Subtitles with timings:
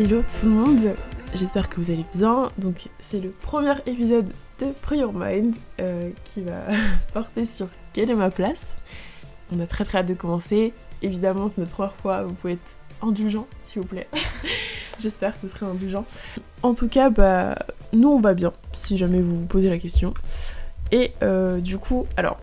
[0.00, 0.94] Hello tout le monde,
[1.34, 2.52] j'espère que vous allez bien.
[2.56, 4.28] Donc c'est le premier épisode
[4.60, 6.66] de Free Your Mind euh, qui va
[7.12, 8.78] porter sur quelle est ma place?
[9.52, 10.72] On a très très hâte de commencer.
[11.02, 14.08] Évidemment c'est notre première fois, vous pouvez être indulgent s'il vous plaît.
[15.00, 16.04] j'espère que vous serez indulgent.
[16.62, 17.56] En tout cas, bah,
[17.92, 20.14] nous on va bien si jamais vous vous posez la question.
[20.92, 22.38] Et euh, du coup, alors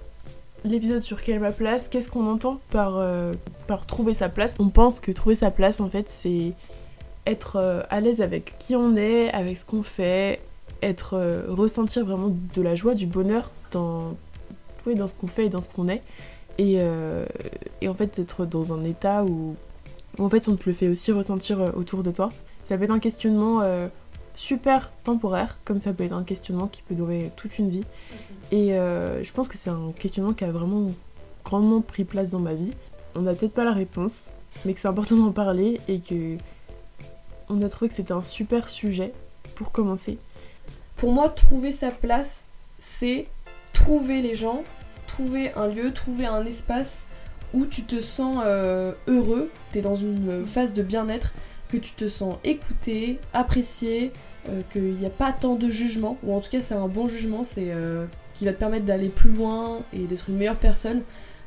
[0.64, 3.34] l'épisode sur quelle ma place, qu'est-ce qu'on entend par, euh,
[3.88, 4.56] trouver sa place?
[4.60, 6.54] On pense que trouver sa place en fait c'est
[7.28, 10.40] être euh, à l'aise avec qui on est, avec ce qu'on fait,
[10.82, 14.16] être ressentir vraiment de la joie, du bonheur dans,
[14.86, 16.02] dans ce qu'on fait et dans ce qu'on est.
[16.58, 17.26] Et, euh,
[17.82, 19.56] et en fait, être dans un état où,
[20.18, 22.32] où en fait on te le fait aussi ressentir euh, autour de toi.
[22.68, 23.88] Ça peut être un questionnement euh,
[24.36, 27.84] super temporaire, comme ça peut être un questionnement qui peut durer toute une vie.
[28.52, 30.92] Et euh, je pense que c'est un questionnement qui a vraiment
[31.44, 32.74] grandement pris place dans ma vie.
[33.16, 34.34] On n'a peut-être pas la réponse,
[34.66, 36.38] mais que c'est important d'en parler et que
[37.50, 39.14] on a trouvé que c'était un super sujet
[39.54, 40.18] pour commencer.
[40.96, 42.46] Pour moi, trouver sa place,
[42.80, 43.28] c'est
[43.74, 44.64] trouver les gens,
[45.16, 47.06] trouver un lieu, trouver un espace
[47.54, 51.34] où tu te sens euh, heureux, tu es dans une euh, phase de bien-être,
[51.70, 54.12] que tu te sens écouté, apprécié,
[54.50, 57.08] euh, qu'il n'y a pas tant de jugement, ou en tout cas c'est un bon
[57.08, 61.02] jugement, c'est euh, qui va te permettre d'aller plus loin et d'être une meilleure personne.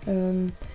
[0.06, 0.12] Tu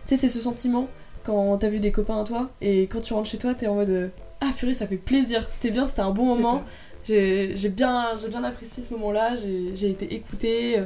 [0.05, 0.87] sais, c'est ce sentiment
[1.23, 3.73] quand t'as vu des copains à toi et quand tu rentres chez toi, t'es en
[3.73, 6.63] mode Ah purée, ça fait plaisir, c'était bien, c'était un bon moment.
[7.03, 10.77] J'ai bien, j'ai bien apprécié ce moment-là, j'ai j'ai été écoutée.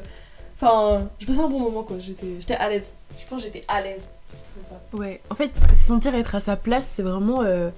[0.60, 2.92] Enfin, j'ai passé un bon moment quoi, j'étais à l'aise.
[3.20, 4.02] Je pense que j'étais à l'aise.
[4.94, 7.70] Ouais, en fait, se sentir être à sa place, c'est vraiment euh,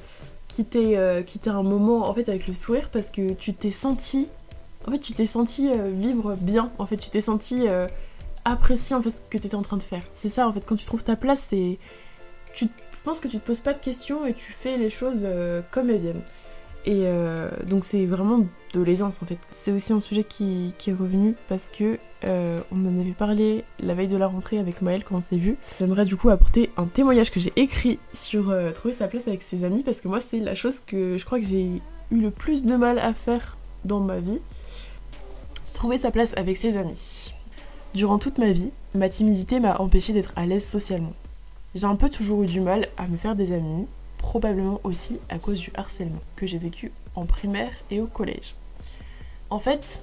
[0.47, 4.29] quitter, euh, quitter un moment en fait avec le sourire parce que tu t'es senti,
[4.87, 6.71] en fait, tu t'es senti euh, vivre bien.
[6.79, 7.65] En fait, tu t'es senti
[8.45, 10.03] apprécier en fait ce que tu étais en train de faire.
[10.13, 11.77] C'est ça en fait, quand tu trouves ta place, c'est
[12.53, 15.27] tu je pense que tu te poses pas de questions et tu fais les choses
[15.71, 16.21] comme elles viennent.
[16.85, 19.37] Et euh, donc c'est vraiment de l'aisance en fait.
[19.51, 23.93] C'est aussi un sujet qui, est revenu parce que euh, on en avait parlé la
[23.93, 25.57] veille de la rentrée avec Maëlle quand on s'est vu.
[25.79, 29.41] J'aimerais du coup apporter un témoignage que j'ai écrit sur euh, trouver sa place avec
[29.41, 31.81] ses amis parce que moi c'est la chose que je crois que j'ai
[32.11, 34.39] eu le plus de mal à faire dans ma vie.
[35.73, 37.33] Trouver sa place avec ses amis.
[37.93, 41.13] Durant toute ma vie, ma timidité m'a empêché d'être à l'aise socialement.
[41.75, 43.87] J'ai un peu toujours eu du mal à me faire des amis,
[44.19, 48.53] probablement aussi à cause du harcèlement que j'ai vécu en primaire et au collège.
[49.49, 50.01] En fait,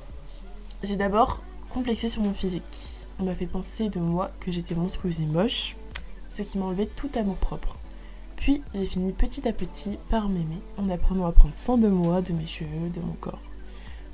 [0.82, 2.64] j'ai d'abord complexé sur mon physique.
[3.20, 5.76] On m'a fait penser de moi que j'étais monstrueuse et moche,
[6.30, 7.76] ce qui m'a enlevé tout amour propre.
[8.36, 12.20] Puis j'ai fini petit à petit par m'aimer en apprenant à prendre soin de moi,
[12.20, 13.40] de mes cheveux, de mon corps.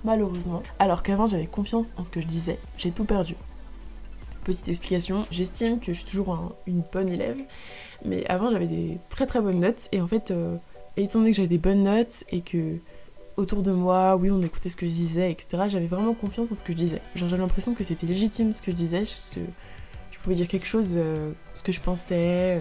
[0.05, 3.35] Malheureusement, alors qu'avant j'avais confiance en ce que je disais, j'ai tout perdu.
[4.45, 7.41] Petite explication, j'estime que je suis toujours un- une bonne élève,
[8.05, 10.57] mais avant j'avais des très très bonnes notes et en fait, euh,
[10.97, 12.77] étant donné que j'avais des bonnes notes et que
[13.37, 16.55] autour de moi, oui, on écoutait ce que je disais, etc., j'avais vraiment confiance en
[16.55, 17.03] ce que je disais.
[17.15, 20.95] Genre j'avais l'impression que c'était légitime ce que je disais, je, pouvais dire quelque chose,
[20.97, 22.61] euh, ce que je pensais, euh,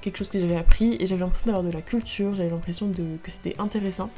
[0.00, 3.30] quelque chose que j'avais appris et j'avais l'impression d'avoir de la culture, j'avais l'impression que
[3.30, 4.10] c'était intéressant.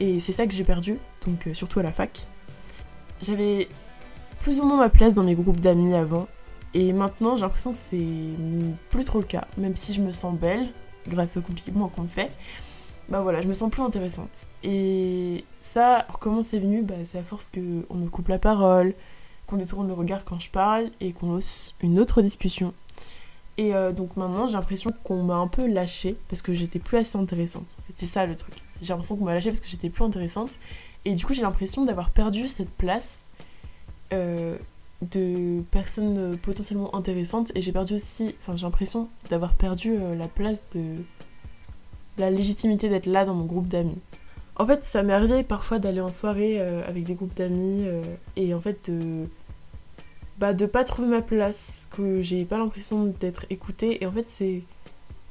[0.00, 2.26] Et c'est ça que j'ai perdu, donc surtout à la fac.
[3.22, 3.68] J'avais
[4.40, 6.28] plus ou moins ma place dans mes groupes d'amis avant,
[6.76, 8.04] et maintenant j'ai l'impression que c'est
[8.90, 10.68] plus trop le cas, même si je me sens belle
[11.08, 12.30] grâce au compliment qu'on me fait.
[13.08, 14.46] Bah voilà, je me sens plus intéressante.
[14.62, 16.82] Et ça, comment c'est venu?
[16.82, 18.92] Bah, C'est à force qu'on me coupe la parole,
[19.46, 22.74] qu'on détourne le regard quand je parle et qu'on ose une autre discussion.
[23.56, 26.98] Et euh, donc maintenant, j'ai l'impression qu'on m'a un peu lâchée parce que j'étais plus
[26.98, 27.78] assez intéressante.
[27.94, 28.54] C'est ça le truc.
[28.82, 30.50] J'ai l'impression qu'on m'a lâchée parce que j'étais plus intéressante.
[31.06, 33.24] Et du coup, j'ai l'impression d'avoir perdu cette place
[34.12, 34.58] euh,
[35.02, 37.52] de personnes potentiellement intéressantes.
[37.54, 40.82] Et j'ai perdu aussi, enfin, j'ai l'impression d'avoir perdu euh, la place de
[42.18, 43.98] la légitimité d'être là dans mon groupe d'amis.
[44.56, 48.02] En fait, ça m'est arrivé parfois d'aller en soirée euh, avec des groupes d'amis euh,
[48.36, 49.26] et en fait de
[50.38, 54.26] bah de pas trouver ma place, que j'ai pas l'impression d'être écoutée et en fait
[54.28, 54.64] c'est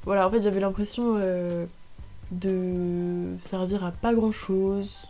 [0.03, 1.19] voilà, en fait j'avais l'impression
[2.31, 5.07] de servir à pas grand chose,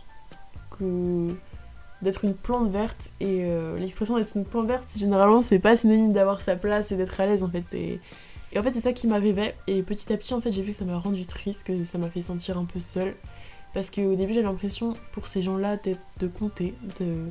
[0.70, 1.34] que
[2.02, 6.12] d'être une plante verte et euh, l'expression d'être une plante verte généralement c'est pas synonyme
[6.12, 7.64] d'avoir sa place et d'être à l'aise en fait.
[7.74, 8.00] Et,
[8.58, 9.54] en fait c'est ça qui m'arrivait.
[9.66, 11.98] Et petit à petit en fait j'ai vu que ça m'a rendu triste, que ça
[11.98, 13.14] m'a fait sentir un peu seule.
[13.74, 17.30] Parce qu'au début j'avais l'impression pour ces gens-là d'être de compter, de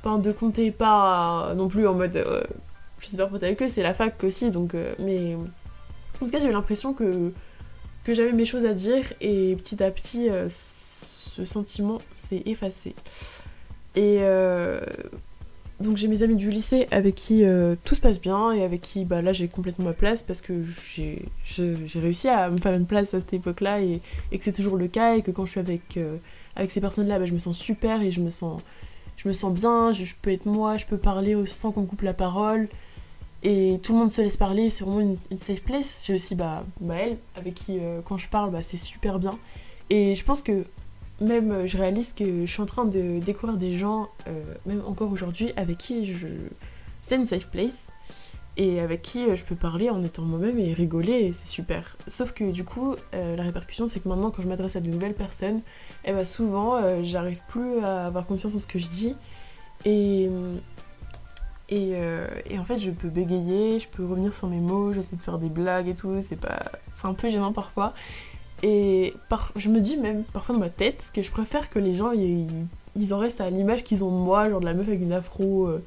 [0.00, 2.42] enfin de compter pas non plus en mode euh,
[3.00, 5.34] je suis super pote avec eux, c'est la fac aussi donc euh, mais
[6.20, 7.32] En tout cas, j'avais l'impression que,
[8.04, 9.04] que j'avais mes choses à dire.
[9.20, 10.28] Et petit à petit,
[11.30, 12.94] ce sentiment s'est effacé.
[13.94, 14.80] Et euh,
[15.80, 18.80] donc j'ai mes amis du lycée avec qui euh, tout se passe bien et avec
[18.80, 20.64] qui bah, là j'ai complètement ma place parce que
[21.44, 24.00] j'ai réussi à me faire une place à cette époque-là et,
[24.32, 26.16] et que c'est toujours le cas et que quand je suis avec, euh,
[26.56, 28.60] avec ces personnes-là, bah, je me sens super et je me sens,
[29.16, 32.14] je me sens bien, je, peux être moi, je peux parler sans qu'on coupe la
[32.14, 32.68] parole
[33.42, 36.02] et tout le monde se laisse parler, c'est vraiment une, safe place.
[36.06, 39.38] J'ai aussi bah, Maëlle avec qui quand je parle bah, c'est super bien
[39.90, 40.64] et je pense que
[41.20, 44.82] même euh, je réalise que je suis en train de découvrir des gens, euh, même
[44.86, 46.26] encore aujourd'hui, avec qui je...
[47.02, 47.86] c'est une safe place
[48.56, 51.96] et avec qui euh, je peux parler en étant moi-même et rigoler c'est super.
[52.06, 55.14] Sauf que du coup, la répercussion c'est que maintenant quand je m'adresse à de nouvelles
[55.14, 55.60] personnes,
[56.04, 59.14] eh ben, souvent j'arrive plus à avoir confiance en ce que je dis
[59.84, 60.28] et,
[61.68, 65.38] et, en fait je peux bégayer, je peux revenir sur mes mots, j'essaie de faire
[65.38, 66.62] des blagues et tout, c'est pas...
[66.92, 67.94] c'est un peu gênant parfois.
[68.62, 71.94] Et par- je me dis même parfois dans ma tête que je préfère que les
[71.94, 72.46] gens ils,
[72.96, 75.12] ils en restent à l'image qu'ils ont de moi, genre de la meuf avec une
[75.12, 75.82] afro euh,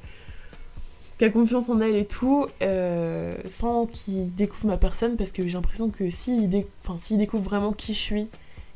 [1.18, 5.46] qui a confiance en elle et tout, euh, sans qu'ils découvrent ma personne parce que
[5.46, 8.26] j'ai l'impression que s'ils découvrent vraiment qui je suis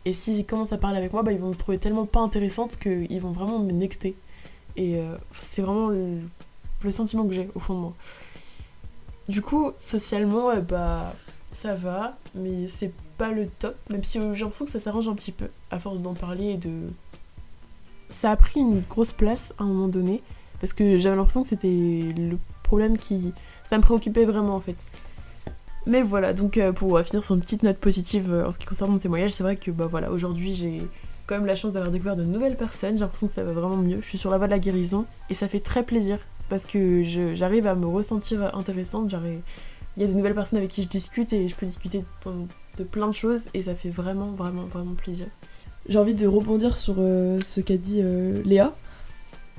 [0.05, 2.79] et s'ils commencent à parler avec moi, bah, ils vont me trouver tellement pas intéressante
[2.79, 4.15] qu'ils vont vraiment me nexter.
[4.77, 6.21] Et euh, c'est vraiment le,
[6.85, 7.95] le sentiment que j'ai au fond de moi.
[9.29, 11.13] Du coup, socialement, bah
[11.51, 15.09] ça va, mais c'est pas le top, même si euh, j'ai l'impression que ça s'arrange
[15.09, 16.71] un petit peu à force d'en parler et de.
[18.09, 20.23] Ça a pris une grosse place à un moment donné,
[20.61, 21.69] parce que j'avais l'impression que c'était
[22.17, 23.35] le problème qui.
[23.65, 24.77] Ça me préoccupait vraiment en fait.
[25.87, 28.67] Mais voilà, donc euh, pour euh, finir sur une petite note positive en ce qui
[28.67, 30.81] concerne mon témoignage, c'est vrai que bah voilà, aujourd'hui j'ai
[31.27, 33.77] quand même la chance d'avoir découvert de nouvelles personnes, j'ai l'impression que ça va vraiment
[33.77, 36.19] mieux, je suis sur la voie de la guérison et ça fait très plaisir
[36.49, 37.03] parce que
[37.35, 41.35] j'arrive à me ressentir intéressante, il y a de nouvelles personnes avec qui je discute
[41.35, 42.03] et je peux discuter
[42.79, 45.27] de, plein de choses et ça fait vraiment vraiment vraiment plaisir.
[45.89, 48.75] J'ai envie de rebondir sur euh, ce qu'a dit euh, Léa.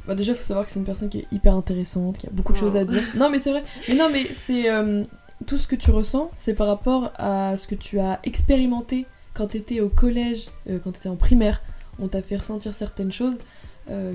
[0.08, 2.54] Bah déjà, faut savoir que c'est une personne qui est hyper intéressante, qui a beaucoup
[2.54, 2.62] de Oh.
[2.62, 3.04] choses à dire.
[3.16, 3.64] Non, mais c'est vrai.
[3.88, 5.04] Mais non, mais c'est euh,
[5.46, 9.48] tout ce que tu ressens, c'est par rapport à ce que tu as expérimenté quand
[9.48, 10.48] t'étais au collège,
[10.84, 11.62] quand t'étais en primaire.
[12.00, 13.38] On t'a fait ressentir certaines choses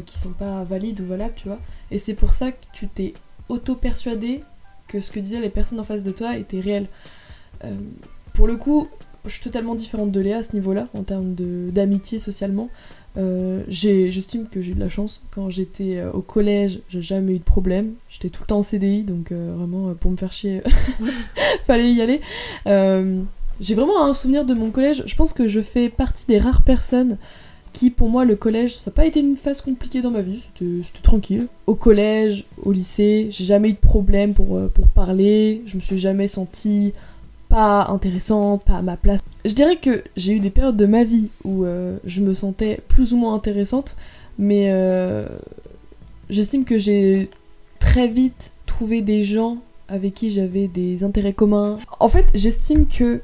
[0.06, 1.58] qui sont pas valides ou valables, tu vois.
[1.90, 3.12] Et c'est pour ça que tu t'es
[3.48, 4.40] auto-persuadé
[4.88, 6.86] que ce que disaient les personnes en face de toi était réel.
[7.64, 7.70] Euh,
[8.34, 8.88] pour le coup,
[9.24, 12.68] je suis totalement différente de Léa à ce niveau-là, en termes d'amitié socialement.
[13.16, 15.22] Euh, J'estime que j'ai eu de la chance.
[15.30, 17.92] Quand j'étais euh, au collège, j'ai jamais eu de problème.
[18.10, 20.62] J'étais tout le temps en CDI, donc euh, vraiment, pour me faire chier,
[21.62, 22.20] fallait y aller.
[22.66, 23.22] Euh,
[23.60, 25.04] j'ai vraiment un souvenir de mon collège.
[25.06, 27.18] Je pense que je fais partie des rares personnes
[27.72, 30.40] qui, pour moi, le collège, ça n'a pas été une phase compliquée dans ma vie.
[30.58, 31.46] C'était tranquille.
[31.68, 35.62] Au collège, au lycée, j'ai jamais eu de problème pour, pour parler.
[35.66, 36.92] Je me suis jamais sentie
[37.54, 39.20] pas intéressante, pas à ma place.
[39.44, 42.80] Je dirais que j'ai eu des périodes de ma vie où euh, je me sentais
[42.88, 43.94] plus ou moins intéressante,
[44.38, 45.28] mais euh,
[46.28, 47.30] j'estime que j'ai
[47.78, 51.78] très vite trouvé des gens avec qui j'avais des intérêts communs.
[52.00, 53.20] En fait, j'estime que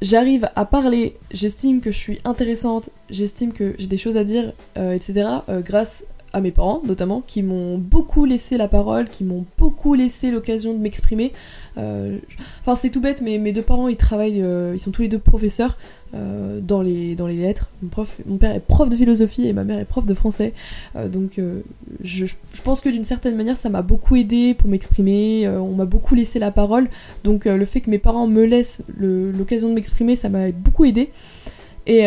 [0.00, 4.52] j'arrive à parler, j'estime que je suis intéressante, j'estime que j'ai des choses à dire,
[4.76, 5.28] euh, etc.
[5.64, 10.30] grâce à mes parents notamment, qui m'ont beaucoup laissé la parole, qui m'ont beaucoup laissé
[10.30, 11.32] l'occasion de m'exprimer.
[11.78, 12.18] Euh,
[12.60, 15.08] Enfin, c'est tout bête, mais mes deux parents, ils travaillent, euh, ils sont tous les
[15.08, 15.76] deux professeurs
[16.14, 17.68] euh, dans, les, dans les lettres.
[17.82, 20.52] Mon, mon père est prof de philosophie et ma mère est prof de français.
[20.94, 21.40] Donc,
[22.02, 25.48] je, je pense que d'une certaine manière, ça m'a beaucoup aidé pour m'exprimer.
[25.48, 26.88] On m'a beaucoup laissé la parole.
[27.22, 31.10] Donc, le fait que mes parents me laissent l'occasion de m'exprimer, ça m'a beaucoup aidé.
[31.86, 32.06] Et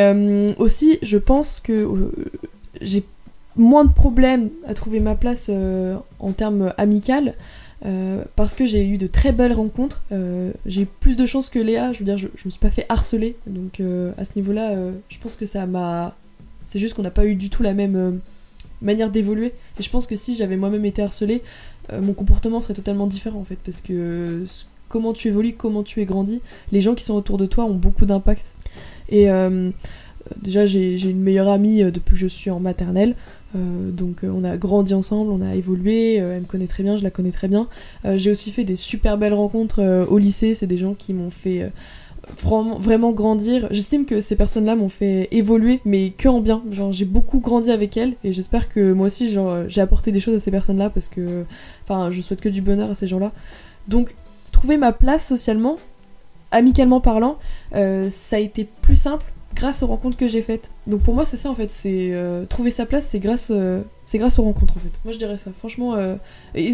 [0.57, 1.87] aussi, je pense que
[2.81, 3.03] j'ai
[3.57, 7.33] moins de problèmes à trouver ma place euh, en termes amical
[7.85, 10.01] euh, parce que j'ai eu de très belles rencontres.
[10.11, 12.69] Euh, j'ai plus de chance que Léa, je veux dire, je, je me suis pas
[12.69, 13.35] fait harceler.
[13.47, 13.81] Donc
[14.17, 14.75] à ce niveau-là,
[15.09, 16.15] je pense que ça m'a.
[16.65, 18.19] C'est juste qu'on n'a pas eu du tout la même
[18.81, 19.53] manière d'évoluer.
[19.79, 21.41] Et je pense que si j'avais moi-même été harcelée,
[21.91, 23.57] mon comportement serait totalement différent en fait.
[23.63, 24.45] Parce que
[24.89, 27.75] comment tu évolues, comment tu es grandi, les gens qui sont autour de toi ont
[27.75, 28.45] beaucoup d'impact.
[29.09, 29.27] Et
[30.41, 33.15] déjà, j'ai une meilleure amie depuis que je suis en maternelle.
[33.55, 36.83] Euh, donc euh, on a grandi ensemble, on a évolué, euh, elle me connaît très
[36.83, 37.67] bien, je la connais très bien.
[38.15, 41.71] J'ai aussi fait des super belles rencontres au lycée, c'est des gens qui m'ont fait
[42.41, 43.67] vraiment, grandir.
[43.71, 46.61] J'estime que ces personnes-là m'ont fait évoluer, mais que en bien.
[46.71, 49.29] Genre j'ai beaucoup grandi avec elles et j'espère que moi aussi
[49.67, 51.45] j'ai apporté des choses à ces personnes-là parce que
[51.83, 53.31] enfin je souhaite que du bonheur à ces gens-là.
[53.87, 54.15] Donc
[54.51, 55.77] trouver ma place socialement,
[56.51, 57.37] amicalement parlant,
[57.73, 59.25] ça a été plus simple
[59.57, 60.69] grâce aux rencontres que j'ai faites.
[60.85, 63.81] Donc pour moi, c'est ça en fait, c'est euh, trouver sa place, c'est grâce, euh,
[64.05, 64.91] c'est grâce aux rencontres en fait.
[65.03, 65.51] Moi, je dirais ça.
[65.57, 66.15] Franchement, euh,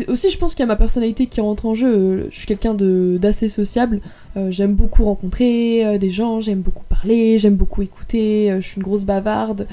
[0.07, 2.27] aussi, je pense qu'il y a ma personnalité qui rentre en jeu.
[2.29, 4.01] Je suis quelqu'un de d'assez sociable.
[4.49, 8.51] J'aime beaucoup rencontrer des gens, j'aime beaucoup parler, j'aime beaucoup écouter.
[8.59, 9.67] je suis une grosse bavarde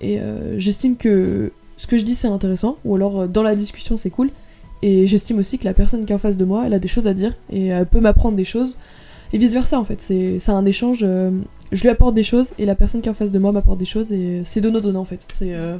[0.00, 0.20] et
[0.58, 4.30] j'estime que ce que je dis c'est intéressant ou alors dans la discussion c'est cool.
[4.82, 6.86] Et j'estime aussi que la personne qui est en face de moi, elle a des
[6.86, 8.78] choses à dire et elle peut m'apprendre des choses.
[9.36, 11.00] Et vice versa en fait, c'est c'est un échange.
[11.02, 11.30] euh,
[11.70, 13.76] je lui apporte des choses et la personne qui est en face de moi m'apporte
[13.76, 15.26] des choses et c'est donnant-donnant en fait.
[15.30, 15.76] C'est, euh,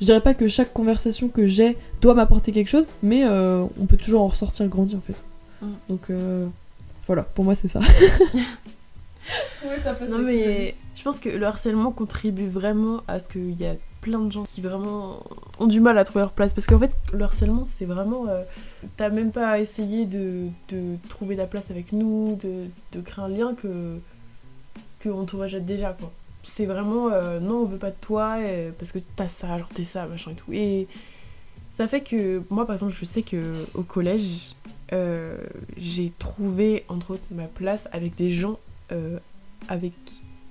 [0.00, 3.86] je dirais pas que chaque conversation que j'ai doit m'apporter quelque chose, mais euh, on
[3.86, 5.14] peut toujours en ressortir grandi en fait.
[5.62, 5.72] Mm.
[5.88, 6.48] Donc euh,
[7.06, 7.78] voilà, pour moi c'est ça.
[10.10, 14.18] Non mais je pense que le harcèlement contribue vraiment à ce qu'il y a plein
[14.18, 15.22] de gens qui vraiment
[15.60, 16.52] ont du mal à trouver leur place.
[16.52, 18.24] Parce qu'en fait, le harcèlement, c'est vraiment...
[18.96, 23.28] T'as même pas essayé de, de trouver ta place avec nous, de, de créer un
[23.28, 23.98] lien que
[25.02, 26.12] qu'on te rejette déjà, quoi.
[26.42, 27.10] C'est vraiment...
[27.10, 28.36] euh, non, on veut pas de toi
[28.78, 30.52] parce que t'as ça, genre t'es ça, machin et tout.
[30.52, 30.88] Et
[31.76, 32.42] ça fait que...
[32.50, 34.54] Moi, par exemple, je sais que au collège,
[34.92, 35.36] euh,
[35.76, 38.58] j'ai trouvé, entre autres, ma place avec des gens
[38.90, 39.18] euh,
[39.68, 39.92] avec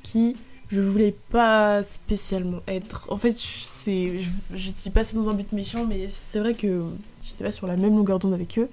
[0.04, 0.36] qui
[0.70, 3.06] je voulais pas spécialement être.
[3.10, 6.54] En fait, c'est, je, je dis pas ça dans un but méchant, mais c'est vrai
[6.54, 6.84] que
[7.26, 8.70] j'étais pas sur la même longueur d'onde avec eux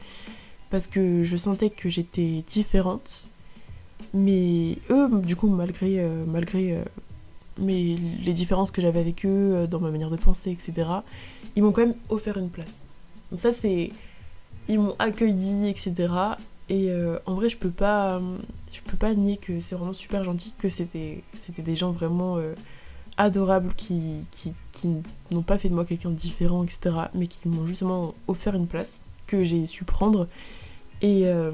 [0.70, 3.28] parce que je sentais que j'étais différente.
[4.12, 6.82] Mais eux, du coup, malgré, euh, malgré euh,
[7.58, 10.88] mes- les différences que j'avais avec eux euh, dans ma manière de penser, etc.,
[11.56, 12.84] ils m'ont quand même offert une place.
[13.30, 13.90] Donc ça, c'est...
[14.68, 15.92] Ils m'ont accueilli, etc.
[16.68, 18.20] Et euh, en vrai, je peux pas,
[18.72, 22.38] je peux pas nier que c'est vraiment super gentil, que c'était, c'était des gens vraiment
[22.38, 22.54] euh,
[23.18, 24.88] adorables qui, qui, qui
[25.30, 26.96] n'ont pas fait de moi quelqu'un de différent, etc.
[27.14, 30.26] Mais qui m'ont justement offert une place que j'ai su prendre.
[31.02, 31.52] Et euh,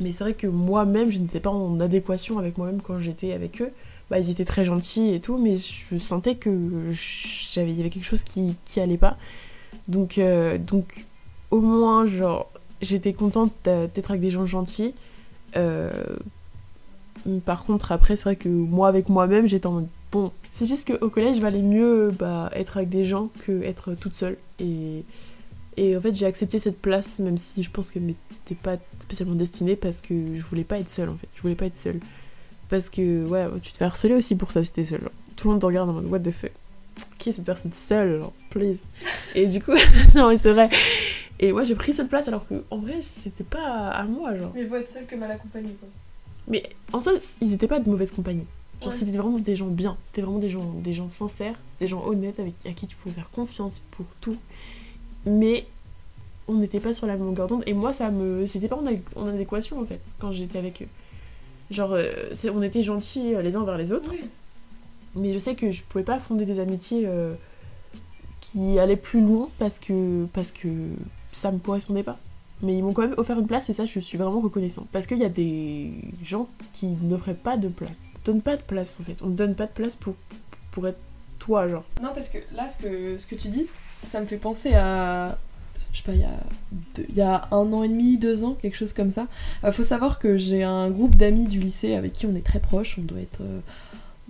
[0.00, 3.60] mais c'est vrai que moi-même, je n'étais pas en adéquation avec moi-même quand j'étais avec
[3.60, 3.72] eux.
[4.10, 6.50] Bah, ils étaient très gentils et tout, mais je sentais que
[7.52, 9.18] j'avais, il y avait quelque chose qui, qui allait pas.
[9.86, 10.18] Donc,
[10.66, 11.04] donc
[11.50, 12.50] au moins, genre,
[12.82, 14.94] j'étais contente d'être avec des gens gentils.
[15.56, 15.90] Euh,
[17.44, 20.32] par contre, après, c'est vrai que moi, avec moi-même, j'étais en mode bon.
[20.52, 24.36] C'est juste qu'au collège, valait mieux bah, être avec des gens que être toute seule.
[24.58, 25.04] Et,
[25.96, 29.76] en fait, j'ai accepté cette place, même si je pense qu'elle m'était pas spécialement destinée,
[29.76, 31.28] parce que je voulais pas être seule en fait.
[31.34, 32.00] Je voulais pas être seule.
[32.68, 35.08] Parce que, ouais, tu te fais harceler aussi pour ça si t'es seule.
[35.36, 36.50] Tout le monde te regarde en mode what the fuck?
[37.18, 38.80] Qui est cette personne seule, please?
[39.34, 39.72] Et du coup,
[40.14, 40.68] non, mais c'est vrai.
[41.40, 44.50] Et moi, j'ai pris cette place alors que, en vrai, c'était pas à moi, genre.
[44.54, 45.88] Mais vaut être seul que mal accompagné quoi.
[46.48, 48.44] Mais en soi, ils étaient pas de mauvaise compagnie.
[48.82, 48.98] Genre, Ouais.
[48.98, 49.96] c'était vraiment des gens bien.
[50.06, 53.14] C'était vraiment des gens, des gens sincères, des gens honnêtes avec, à qui tu pouvais
[53.14, 54.36] faire confiance pour tout.
[55.26, 55.66] Mais
[56.48, 57.62] on n'était pas sur la même longueur d'onde.
[57.66, 58.46] Et moi, ça me.
[58.46, 60.88] J'étais pas en, ad- en adéquation en fait quand j'étais avec eux.
[61.70, 64.12] Genre, euh, on était gentils euh, les uns envers les autres.
[65.14, 67.34] Mais je sais que je pouvais pas fonder des amitiés euh,
[68.40, 70.68] qui allaient plus loin parce que, parce que
[71.38, 72.18] ça me correspondait pas.
[72.60, 74.88] Mais ils m'ont quand même offert une place et ça, je suis vraiment reconnaissante.
[74.90, 75.92] Parce qu'il y a des
[76.24, 78.10] gens qui n'offraient pas de place.
[78.14, 79.22] Ils donnent pas de place en fait.
[79.22, 80.14] On ne donne pas de place pour,
[80.72, 80.98] pour être
[81.38, 81.84] toi, genre.
[82.02, 83.66] Non, parce que là, ce que, ce que tu dis,
[84.04, 85.38] ça me fait penser à.
[85.92, 88.76] Je sais pas, il y a, y a un an et demi, deux ans, quelque
[88.76, 89.28] chose comme ça.
[89.62, 92.58] Euh, faut savoir que j'ai un groupe d'amis du lycée avec qui on est très
[92.58, 92.98] proches.
[92.98, 93.60] On doit être euh,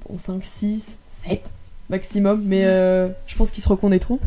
[0.07, 1.53] bon, 5, 6, 7
[1.91, 4.19] maximum, mais euh, je pense qu'ils se reconnaîtront.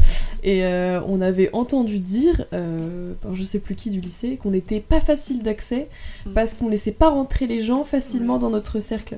[0.44, 4.52] Et euh, on avait entendu dire, euh, par je sais plus qui du lycée, qu'on
[4.52, 5.88] n'était pas facile d'accès
[6.26, 6.34] Mm.
[6.34, 9.18] parce qu'on laissait pas rentrer les gens facilement dans notre cercle.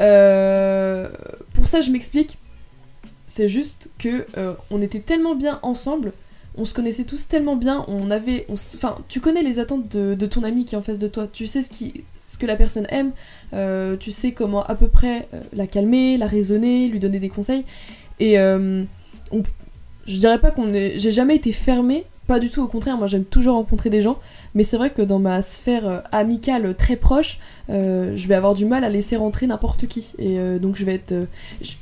[0.00, 1.08] Euh,
[1.52, 2.38] pour ça, je m'explique.
[3.26, 4.26] C'est juste que
[4.70, 6.12] on était tellement bien ensemble,
[6.56, 10.26] on se connaissait tous tellement bien, on avait, enfin, tu connais les attentes de, de
[10.26, 12.56] ton ami qui est en face de toi, tu sais ce qui, ce que la
[12.56, 13.12] personne aime,
[13.54, 17.28] euh, tu sais comment à peu près euh, la calmer, la raisonner, lui donner des
[17.28, 17.64] conseils,
[18.20, 18.82] et euh,
[19.32, 19.42] on-
[20.06, 23.06] je dirais pas qu'on est, j'ai jamais été fermée, pas du tout, au contraire, moi
[23.06, 24.18] j'aime toujours rencontrer des gens,
[24.54, 27.38] mais c'est vrai que dans ma sphère amicale très proche,
[27.70, 30.94] euh, je vais avoir du mal à laisser rentrer n'importe qui, et donc je vais
[30.94, 31.14] être,
[31.62, 31.72] je,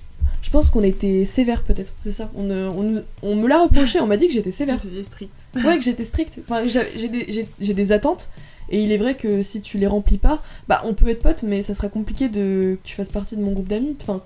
[0.43, 2.31] je pense qu'on était sévère peut-être, c'est ça.
[2.37, 4.79] On, on, nous- on me l'a reproché, on m'a dit que j'étais sévère.
[4.81, 5.33] C'était strict.
[5.65, 6.39] Ouais, que j'étais stricte.
[6.43, 8.29] Enfin, j'ai des, des attentes.
[8.71, 11.43] Et il est vrai que si tu les remplis pas, bah on peut être potes,
[11.43, 13.97] mais ça sera compliqué de que tu fasses partie de mon groupe d'amis.
[14.01, 14.23] Enfin,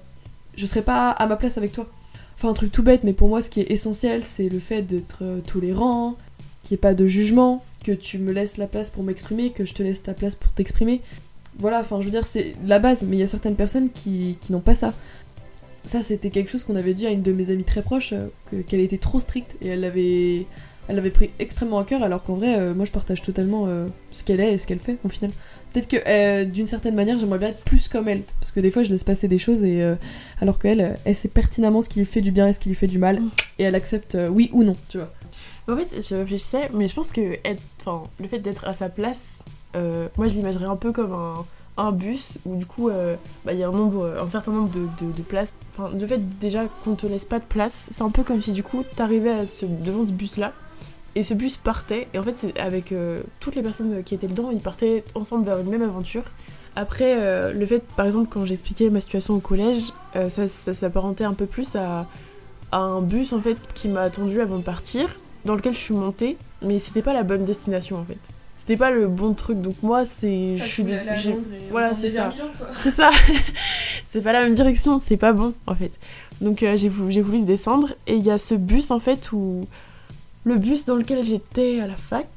[0.57, 1.89] je serai pas à ma place avec toi.
[2.37, 4.83] Enfin, un truc tout bête, mais pour moi, ce qui est essentiel, c'est le fait
[4.83, 6.17] d'être euh, tolérant,
[6.63, 9.65] qu'il n'y ait pas de jugement, que tu me laisses la place pour m'exprimer, que
[9.65, 11.01] je te laisse ta place pour t'exprimer.
[11.59, 14.37] Voilà, enfin, je veux dire, c'est la base, mais il y a certaines personnes qui,
[14.43, 14.93] qui n'ont pas ça.
[15.85, 18.27] Ça, c'était quelque chose qu'on avait dit à une de mes amies très proches, euh,
[18.51, 20.45] que- qu'elle était trop stricte et elle l'avait
[20.89, 23.87] elle l'avait pris extrêmement à cœur, alors qu'en vrai, euh, moi je partage totalement euh,
[24.13, 25.31] ce qu'elle est et ce qu'elle fait au final.
[25.73, 28.23] Peut-être que euh, d'une certaine manière, j'aimerais bien être plus comme elle.
[28.41, 29.85] Parce que des fois, je laisse passer des choses et
[30.41, 32.77] alors qu'elle, elle sait pertinemment ce qui lui fait du bien et ce qui lui
[32.77, 33.21] fait du mal.
[33.21, 33.31] Mm.
[33.59, 35.13] Et elle accepte oui ou non, tu vois.
[35.69, 37.61] En fait, je réfléchissais, mais je pense que être,
[38.21, 39.35] le fait d'être à sa place,
[39.75, 41.45] moi je l'imaginerais un peu comme un,
[41.77, 44.71] un bus où du coup euh, bah, il y a un, nombre, un certain nombre
[44.71, 45.53] de, de- de places.
[45.77, 48.53] Enfin, le fait déjà qu'on te laisse pas de place, c'est un peu comme si
[48.53, 50.55] du coup t'arrivais à ce, devant ce bus là
[51.17, 52.07] et ce bus partait.
[52.15, 55.47] Et en fait, c'est avec euh, toutes les personnes qui étaient dedans, ils partaient ensemble
[55.47, 56.23] vers une même aventure.
[56.77, 60.75] Après, euh, le fait, par exemple, quand j'expliquais ma situation au collège, euh, ça, ça
[60.75, 62.07] s'apparentait un peu plus à,
[62.71, 65.09] à un bus en fait qui m'a attendu avant de partir,
[65.47, 68.19] dans lequel je suis montée, mais c'était pas la bonne destination en fait.
[68.59, 70.85] C'était pas le bon truc, donc moi c'est, je suis,
[71.71, 72.31] voilà, c'est ça.
[72.75, 73.11] c'est ça.
[74.05, 75.93] c'est pas la même direction, c'est pas bon en fait.
[76.41, 79.31] Donc euh, j'ai voulu, j'ai voulu descendre et il y a ce bus en fait
[79.33, 79.67] où
[80.47, 82.29] le bus dans lequel j'étais à la fac.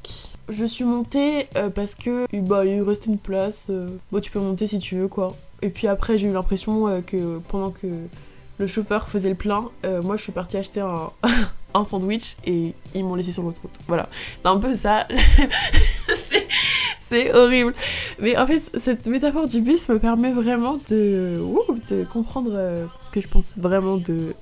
[0.48, 3.68] Je suis montée euh, parce que bah, il restait une place.
[3.70, 5.36] euh, bon, tu peux monter si tu veux quoi.
[5.62, 7.86] Et puis après j'ai eu l'impression euh, que pendant que
[8.58, 9.70] le chauffeur faisait le plein,
[10.02, 10.80] moi je suis partie acheter
[11.74, 13.70] un, sandwich et ils m'ont laissé sur l'autre route.
[13.86, 14.06] Voilà,
[14.42, 15.06] c'est un peu ça.
[17.00, 17.74] C'est- horrible.
[18.20, 21.40] Mais en fait, cette métaphore du bus me permet vraiment de,
[22.12, 22.52] comprendre
[23.02, 24.34] ce que je pense vraiment de,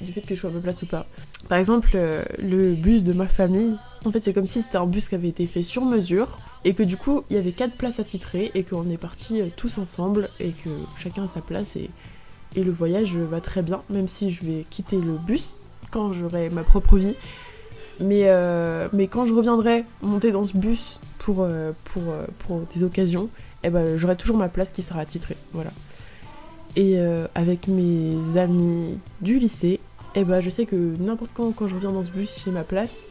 [0.00, 1.06] du fait que je sois à ma place ou pas.
[1.48, 4.86] Par exemple, euh, le bus de ma famille, en fait, c'est comme si c'était un
[4.86, 7.76] bus qui avait été fait sur mesure et que du coup, il y avait quatre
[7.76, 11.76] places attitrées et qu'on est partis euh, tous ensemble et que chacun a sa place
[11.76, 11.90] et,
[12.56, 15.56] et le voyage va très bien, même si je vais quitter le bus
[15.90, 17.14] quand j'aurai ma propre vie.
[18.00, 21.46] Mais, euh, mais quand je reviendrai monter dans ce bus pour,
[21.84, 22.02] pour,
[22.38, 23.28] pour des occasions,
[23.62, 25.36] eh ben, j'aurai toujours ma place qui sera attitrée.
[25.52, 25.70] Voilà.
[26.76, 26.98] Et
[27.34, 29.80] avec mes amis du lycée,
[30.14, 32.64] eh ben, je sais que n'importe quand, quand je reviens dans ce bus, j'ai ma
[32.64, 33.06] place.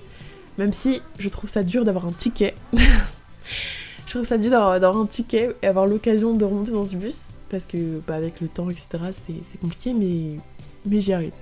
[0.57, 2.55] Même si je trouve ça dur d'avoir un ticket.
[2.73, 7.29] je trouve ça dur d'avoir un ticket et avoir l'occasion de remonter dans ce bus.
[7.49, 10.35] Parce que bah, avec le temps, etc., c'est c'est compliqué, mais,
[10.85, 11.33] mais j'y arrive.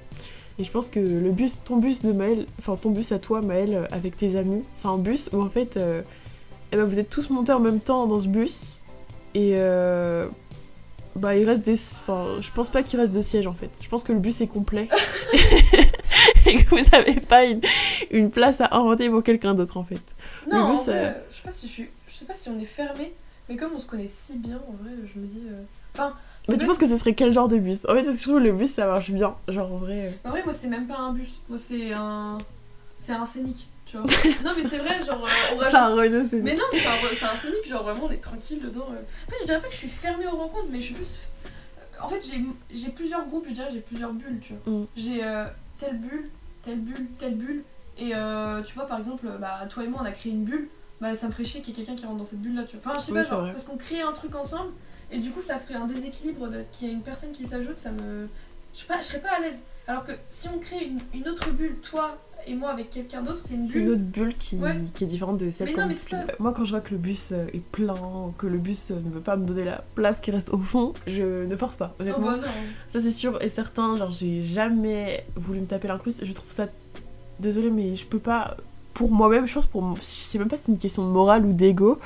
[0.60, 3.42] Et je pense que le bus, ton bus de Maël, enfin ton bus à toi,
[3.42, 6.02] Maël, euh, avec tes amis, c'est un bus où en fait, euh,
[6.72, 8.76] eh ben, vous êtes tous montés en même temps dans ce bus.
[9.36, 10.28] Et euh,
[11.18, 11.74] bah il reste des.
[11.74, 13.70] Enfin, je pense pas qu'il reste de sièges en fait.
[13.82, 14.88] Je pense que le bus est complet.
[16.46, 17.62] et que vous avez pas une,
[18.12, 20.02] une place à inventer pour quelqu'un d'autre en fait.
[20.50, 22.34] Non, Le en bus, vrai, euh, je sais pas si je suis, je sais pas
[22.34, 23.14] si on est fermé,
[23.50, 25.42] mais comme on se connaît si bien, en vrai, je me dis.
[25.50, 26.14] euh, Enfin,
[26.48, 27.80] Mais tu penses que ce serait quel genre de bus?
[27.90, 29.36] En fait, parce que je trouve que le bus ça marche bien.
[29.48, 30.08] Genre en vrai.
[30.08, 31.40] euh, En vrai, moi, c'est même pas un bus.
[31.50, 32.38] Moi, c'est un.
[33.00, 34.06] C'est un scénic, tu vois.
[34.44, 35.24] non, mais c'est vrai, genre.
[35.26, 36.42] euh, on C'est un c'est.
[36.42, 36.80] Mais non, mais
[37.14, 38.88] c'est un, scénic, genre vraiment, on est tranquille dedans.
[38.92, 39.02] euh.
[39.28, 41.20] En fait, je dirais pas que je suis fermée aux rencontres, mais je suis plus.
[42.00, 42.22] En fait,
[42.72, 44.74] j'ai plusieurs groupes, je dirais, j'ai plusieurs bulles, tu vois.
[44.74, 44.88] Mm.
[44.96, 45.46] J'ai euh,
[45.80, 46.30] telle bulle,
[46.64, 47.64] telle bulle, telle bulle.
[47.98, 50.68] Et euh, tu vois, par exemple, bah, toi et moi, on a créé une bulle.
[51.02, 52.64] Bah, ça me ferait chier qu'il y ait quelqu'un qui rentre dans cette bulle là,
[52.64, 52.92] tu vois.
[52.92, 54.72] Enfin, je sais Oui, pas, genre, parce qu'on crée un truc ensemble,
[55.12, 57.92] et du coup, ça ferait un déséquilibre qu'il y ait une personne qui s'ajoute, ça
[57.92, 58.28] me.
[58.74, 59.62] Je sais pas, je serais pas à l'aise.
[59.88, 63.40] Alors que si on crée une, une autre bulle, toi et moi avec quelqu'un d'autre,
[63.44, 63.94] c'est une C'est une bulle.
[63.94, 64.76] autre bulle qui, Ouais.
[64.94, 66.36] qui est différente de celle Mais qu'on non, mais.
[66.40, 67.96] Moi, quand je vois que le bus euh, est plein,
[68.38, 70.94] que le bus euh, ne veut pas me donner la place qui reste au fond,
[71.08, 72.26] je ne force pas, Oh honnêtement.
[72.28, 72.44] bah non.
[72.90, 73.96] Ça, c'est sûr et certain.
[73.96, 76.24] Genre, j'ai jamais voulu me taper l'incruste.
[76.26, 76.68] Je trouve ça.
[77.40, 78.56] Désolée, mais je peux pas.
[78.94, 79.96] Pour moi-même, je pense, pour.
[79.98, 82.00] Je sais même pas si c'est une question de morale ou d'ego.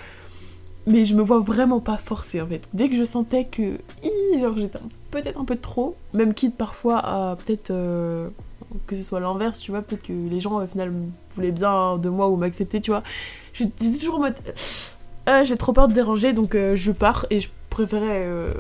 [0.87, 2.61] Mais je me vois vraiment pas forcer en fait.
[2.73, 3.77] Dès que je sentais que.
[4.57, 4.79] J'étais
[5.11, 5.95] peut-être un peu trop.
[6.13, 7.71] Même quitte parfois à peut-être.
[7.71, 8.29] euh,
[8.87, 9.81] que ce soit l'inverse, tu vois.
[9.81, 10.91] Peut-être que les gens au final
[11.35, 13.03] voulaient bien de moi ou m'accepter, tu vois.
[13.53, 14.35] Je- J'étais toujours en mode.
[15.25, 18.53] Ah, j'ai trop peur de déranger donc euh, je pars et je préférais euh,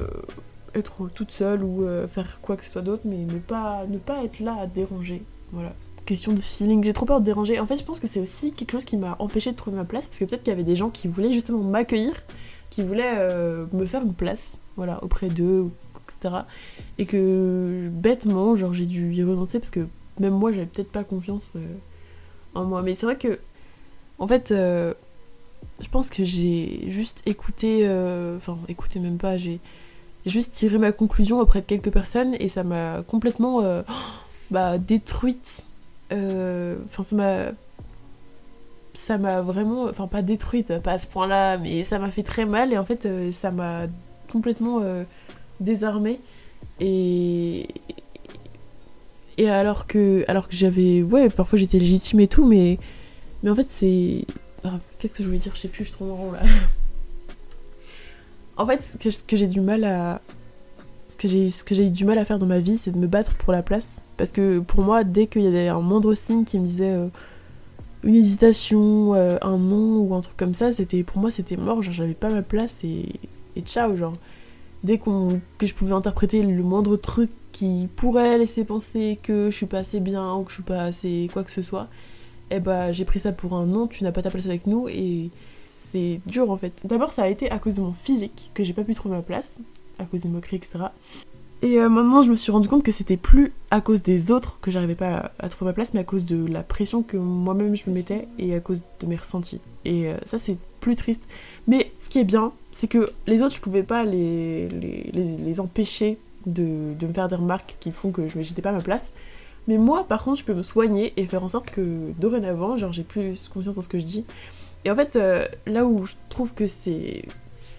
[0.75, 3.97] être toute seule ou euh, faire quoi que ce soit d'autre mais ne pas, ne
[3.97, 5.23] pas être là à déranger.
[5.51, 5.73] Voilà.
[6.05, 7.59] Question de feeling, j'ai trop peur de déranger.
[7.59, 9.85] En fait, je pense que c'est aussi quelque chose qui m'a empêché de trouver ma
[9.85, 12.13] place parce que peut-être qu'il y avait des gens qui voulaient justement m'accueillir,
[12.71, 15.69] qui voulaient euh, me faire une place, voilà, auprès d'eux,
[16.07, 16.37] etc.
[16.97, 19.87] Et que bêtement, genre j'ai dû y renoncer parce que
[20.19, 21.59] même moi j'avais peut-être pas confiance euh,
[22.55, 22.81] en moi.
[22.81, 23.39] Mais c'est vrai que,
[24.17, 24.95] en fait, euh,
[25.81, 27.85] je pense que j'ai juste écouté,
[28.37, 29.59] enfin écouté même pas, j'ai
[30.25, 33.61] juste tiré ma conclusion auprès de quelques personnes et ça m'a complètement
[34.49, 35.65] bah, détruite.
[36.11, 37.51] Euh, Enfin, ça m'a.
[38.93, 39.85] Ça m'a vraiment.
[39.85, 42.85] Enfin, pas détruite, pas à ce point-là, mais ça m'a fait très mal et en
[42.85, 43.87] fait, euh, ça m'a
[44.31, 45.03] complètement euh,
[45.59, 46.19] désarmée.
[46.79, 47.67] Et.
[49.37, 51.01] Et alors que, alors que j'avais.
[51.01, 52.77] Ouais, parfois j'étais légitime et tout, mais.
[53.43, 54.25] Mais en fait, c'est.
[54.63, 55.53] Ah, Qu'est-ce que je voulais dire?
[55.55, 56.39] Je sais plus, je suis trop rond là.
[58.57, 60.21] En fait, ce que, j'ai du mal à.
[61.07, 63.33] Ce que j'ai eu du mal à faire dans ma vie, c'est de me battre
[63.35, 64.01] pour la place.
[64.21, 67.07] Parce que pour moi, dès qu'il y avait un moindre signe qui me disait euh,
[68.03, 71.81] une hésitation, euh, un non ou un truc comme ça, c'était pour moi c'était mort,
[71.81, 73.07] genre j'avais pas ma place et,
[73.65, 74.13] ciao, genre.
[74.83, 79.65] Dès que je pouvais interpréter le moindre truc qui pourrait laisser penser que je suis
[79.65, 81.87] pas assez bien ou que je suis pas assez quoi que ce soit,
[82.51, 84.87] eh bah j'ai pris ça pour un non, tu n'as pas ta place avec nous
[84.87, 85.31] et
[85.89, 86.85] c'est dur en fait.
[86.85, 89.23] D'abord ça a été à cause de mon physique que j'ai pas pu trouver ma
[89.23, 89.57] place,
[89.97, 90.90] à cause des moqueries, etc.
[91.63, 94.59] Et euh, maintenant, je me suis rendu compte que c'était plus à cause des autres
[94.61, 97.75] que j'arrivais pas à, trouver ma place, mais à cause de la pression que moi-même
[97.75, 99.61] je me mettais et à cause de mes ressentis.
[99.85, 101.21] Et euh, ça, c'est plus triste.
[101.67, 105.37] Mais ce qui est bien, c'est que les autres, je pouvais pas les, les, les,
[105.37, 108.73] les empêcher de, de me faire des remarques qui font que je n'étais pas à
[108.73, 109.13] ma place.
[109.67, 112.91] Mais moi, par contre, je peux me soigner et faire en sorte que dorénavant, genre,
[112.91, 114.25] j'ai plus confiance en ce que je dis.
[114.85, 117.23] Et en fait, euh, là où je trouve que c'est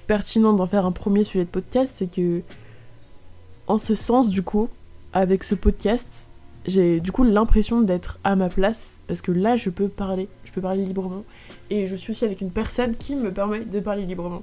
[0.07, 2.43] pertinent d'en faire un premier sujet de podcast, c'est que
[3.67, 4.69] en ce sens, du coup,
[5.13, 6.31] avec ce podcast,
[6.67, 10.53] j'ai du coup l'impression d'être à ma place parce que là, je peux parler, je
[10.53, 11.25] peux parler librement
[11.71, 14.43] et je suis aussi avec une personne qui me permet de parler librement.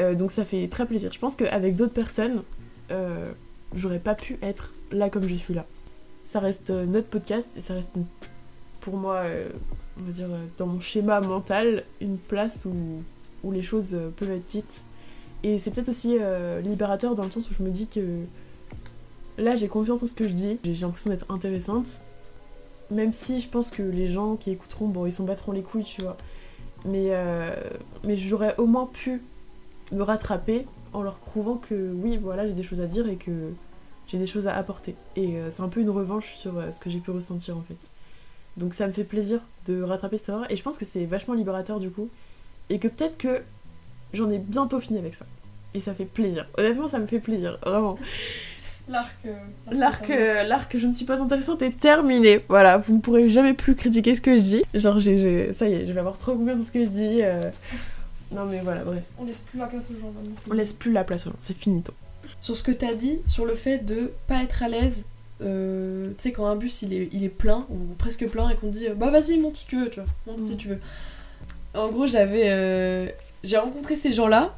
[0.00, 1.12] Euh, donc ça fait très plaisir.
[1.12, 2.42] Je pense qu'avec d'autres personnes,
[2.90, 3.32] euh,
[3.74, 5.66] j'aurais pas pu être là comme je suis là.
[6.26, 7.92] Ça reste euh, notre podcast et ça reste
[8.80, 9.22] pour moi,
[9.98, 13.02] on va dire, dans mon schéma mental, une place où,
[13.42, 14.84] où les choses peuvent être dites.
[15.44, 18.00] Et c'est peut-être aussi euh, libérateur dans le sens où je me dis que
[19.36, 21.86] là j'ai confiance en ce que je dis, j'ai l'impression d'être intéressante.
[22.90, 25.84] Même si je pense que les gens qui écouteront, bon, ils s'en battront les couilles,
[25.84, 26.16] tu vois.
[26.86, 27.54] Mais, euh,
[28.04, 29.22] mais j'aurais au moins pu
[29.92, 33.52] me rattraper en leur prouvant que oui, voilà, j'ai des choses à dire et que
[34.06, 34.94] j'ai des choses à apporter.
[35.14, 37.90] Et euh, c'est un peu une revanche sur ce que j'ai pu ressentir en fait.
[38.56, 41.34] Donc ça me fait plaisir de rattraper cette erreur et je pense que c'est vachement
[41.34, 42.08] libérateur du coup.
[42.70, 43.42] Et que peut-être que
[44.14, 45.26] j'en ai bientôt fini avec ça.
[45.74, 46.46] Et ça fait plaisir.
[46.56, 47.98] Honnêtement, ça me fait plaisir, vraiment.
[48.88, 49.14] L'arc.
[49.26, 49.32] euh,
[49.72, 52.40] L'arc, euh, l'arc je ne suis pas intéressante est terminé.
[52.48, 54.62] Voilà, vous ne pourrez jamais plus critiquer ce que je dis.
[54.74, 56.90] Genre, j'ai, j'ai- ça y est, je vais avoir trop confiance dans ce que je
[56.90, 57.20] dis.
[57.22, 57.50] euh.
[58.30, 59.02] Non mais voilà, bref.
[59.18, 60.10] On laisse plus la place aux gens.
[60.14, 61.92] maintenant, On laisse plus la place aux gens, c'est finito.
[62.40, 65.04] Sur ce que t'as dit, sur le fait de pas être à l'aise,
[65.40, 68.54] euh, tu sais, quand un bus il est, il est plein, ou presque plein, et
[68.56, 70.56] qu'on dit bah vas-y, monte si tu veux, tu vois, monte si Mm.
[70.58, 70.78] tu veux.
[71.74, 72.44] En gros, j'avais.
[72.50, 73.08] euh,
[73.44, 74.52] j'ai rencontré ces gens-là,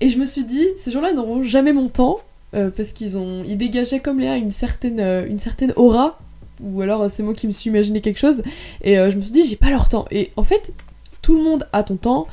[0.00, 2.20] et je me suis dit, ces gens-là n'auront jamais mon temps,
[2.54, 3.42] euh, parce qu'ils ont.
[3.46, 6.18] Ils dégageaient comme Léa une certaine, euh, une certaine aura,
[6.60, 8.42] ou alors euh, c'est moi qui me suis imaginé quelque chose,
[8.82, 10.06] et je me suis dit, j'ai pas leur temps.
[10.10, 10.72] Et en fait,
[11.20, 12.26] tout le monde a ton temps.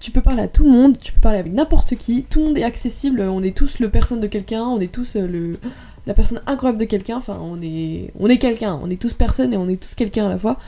[0.00, 2.46] Tu peux parler à tout le monde, tu peux parler avec n'importe qui, tout le
[2.46, 5.60] monde est accessible, on est tous le personne de quelqu'un, on est tous le,
[6.08, 9.52] la personne incroyable de quelqu'un, enfin on est, on est quelqu'un, on est tous personne
[9.52, 10.58] et on est tous quelqu'un à la fois.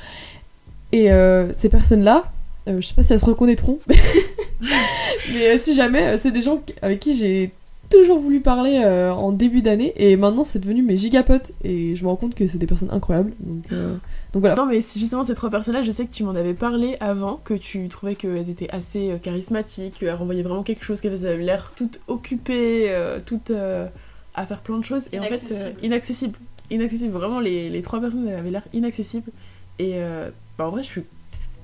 [0.92, 1.08] Et
[1.52, 2.30] ces personnes-là,
[2.66, 3.78] euh, je sais pas si elles se reconnaîtront,
[5.32, 7.50] mais euh, si jamais, euh, c'est des gens avec qui j'ai
[7.90, 12.02] toujours voulu parler euh, en début d'année et maintenant c'est devenu mes gigapotes et je
[12.02, 13.32] me rends compte que c'est des personnes incroyables.
[13.40, 13.94] Donc, euh,
[14.32, 14.56] donc voilà.
[14.56, 17.54] Non mais justement ces trois personnes-là, je sais que tu m'en avais parlé avant, que
[17.54, 21.72] tu trouvais qu'elles étaient assez euh, charismatiques, qu'elles renvoyaient vraiment quelque chose, qu'elles avaient l'air
[21.76, 23.86] toutes occupées, euh, toutes euh,
[24.34, 25.02] à faire plein de choses.
[25.12, 26.38] Et en fait, euh, Inaccessibles.
[26.70, 27.12] inaccessibles.
[27.12, 29.30] Vraiment, les, les trois personnes avaient l'air inaccessibles.
[29.78, 31.02] Et euh, bah, en vrai, je suis.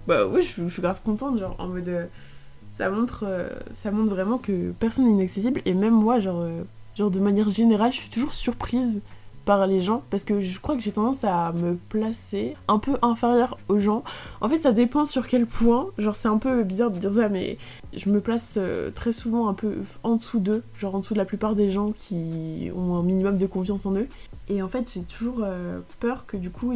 [0.07, 1.91] Bah oui, je, suis- je suis grave contente, genre en mode.
[2.81, 5.63] Euh, ça montre, vraiment que personne n'est inaccessible.
[5.65, 6.63] Et même moi, genre, euh,
[6.97, 9.01] genre de manière générale, je suis toujours surprise
[9.47, 12.97] par les gens parce que je crois que j'ai tendance à me placer un peu
[13.03, 14.05] inférieure aux gens.
[14.41, 15.89] En fait, ça dépend sur quel point.
[15.99, 17.57] Genre, c'est un peu bizarre de dire ça, mais
[17.95, 21.19] je me place euh, très souvent un peu en dessous d'eux, genre en dessous de
[21.19, 24.09] la plupart des gens qui ont un minimum de confiance en eux.
[24.49, 25.47] Et en fait, j'ai toujours
[26.01, 26.73] peur que du coup,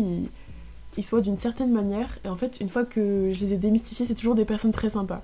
[0.97, 2.09] ils soient d'une certaine manière.
[2.25, 4.91] Et en fait, une fois que je les ai démystifiés, c'est toujours des personnes très
[4.91, 5.23] sympas.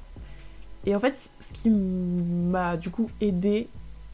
[0.87, 3.69] Et en fait, ce qui m'a du coup aidé,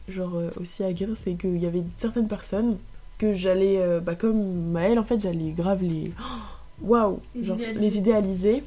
[0.09, 2.77] genre euh, aussi à guérir, c'est qu'il y avait certaines personnes
[3.17, 6.11] que j'allais, euh, bah, comme Maëlle, en fait, j'allais grave les.
[6.81, 7.19] Waouh!
[7.35, 7.79] Les idéaliser.
[7.79, 8.63] Les idéaliser.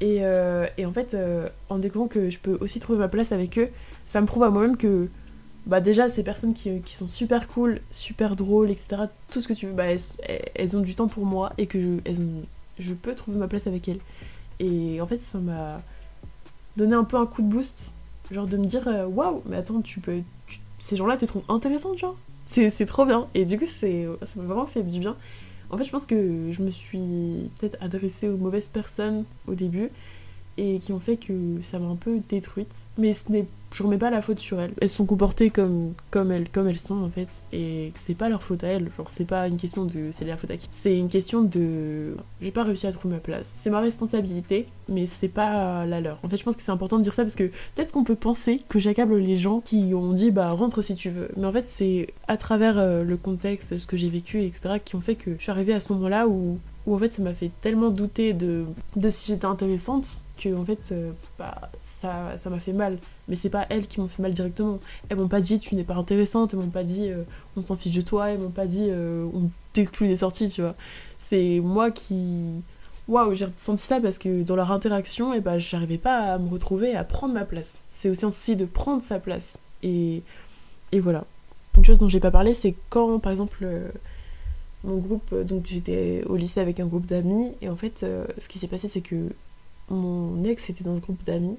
[0.00, 1.16] Et, euh, et en fait,
[1.70, 3.68] en découvrant que je peux aussi trouver ma place avec eux,
[4.04, 5.08] ça me prouve à moi-même que
[5.66, 9.02] bah déjà ces personnes qui, qui sont super cool, super drôles, etc.
[9.30, 10.00] Tout ce que tu veux, bah, elles,
[10.56, 12.42] elles ont du temps pour moi et que je, elles ont-
[12.78, 14.00] je peux trouver ma place avec elles.
[14.60, 15.80] Et en fait, ça m'a
[16.76, 17.94] donné un peu un coup de boost,
[18.30, 20.20] genre de me dire euh, waouh, mais attends, tu peux,
[20.78, 22.16] ces gens-là te trouvent intéressante, genre.
[22.46, 23.26] C'est c'est trop bien.
[23.34, 23.86] Et du coup, ça
[24.36, 25.16] m'a vraiment fait du bien.
[25.70, 29.90] En fait, je pense que je me suis peut-être adressée aux mauvaises personnes au début
[30.56, 32.86] et qui ont fait que ça m'a un peu détruite.
[32.98, 34.72] Mais ce n'est, je remets pas la faute sur elles.
[34.80, 38.42] Elles sont comportées comme, comme, elles, comme elles sont en fait et c'est pas leur
[38.42, 38.90] faute à elles.
[38.96, 40.68] Genre, c'est pas une question de c'est la faute à qui.
[40.70, 43.52] C'est une question de j'ai pas réussi à trouver ma place.
[43.56, 46.18] C'est ma responsabilité, mais c'est pas la leur.
[46.22, 48.14] En fait, je pense que c'est important de dire ça parce que peut-être qu'on peut
[48.14, 51.28] penser que j'accable les gens qui ont dit bah rentre si tu veux.
[51.36, 54.94] Mais en fait, c'est à travers euh, le contexte, ce que j'ai vécu, etc., qui
[54.94, 57.32] ont fait que je suis arrivée à ce moment-là où où en fait ça m'a
[57.32, 58.66] fait tellement douter de,
[58.96, 62.98] de si j'étais intéressante que en fait euh, bah, ça ça m'a fait mal.
[63.28, 64.78] Mais c'est pas elles qui m'ont fait mal directement.
[65.08, 66.52] Elles m'ont pas dit tu n'es pas intéressante.
[66.52, 67.22] Elles m'ont pas dit euh,
[67.56, 68.30] on s'en fiche de toi.
[68.30, 70.74] Elles m'ont pas dit euh, on t'exclut des sorties tu vois.
[71.18, 72.62] C'est moi qui
[73.08, 76.48] waouh j'ai ressenti ça parce que dans leur interaction et bah j'arrivais pas à me
[76.48, 77.74] retrouver à prendre ma place.
[77.90, 79.58] C'est aussi un souci de prendre sa place.
[79.82, 80.22] Et
[80.92, 81.24] et voilà.
[81.76, 83.66] Une chose dont j'ai pas parlé c'est quand par exemple
[84.84, 88.26] mon groupe, euh, donc j'étais au lycée avec un groupe d'amis, et en fait, euh,
[88.38, 89.30] ce qui s'est passé, c'est que
[89.88, 91.56] mon ex était dans ce groupe d'amis,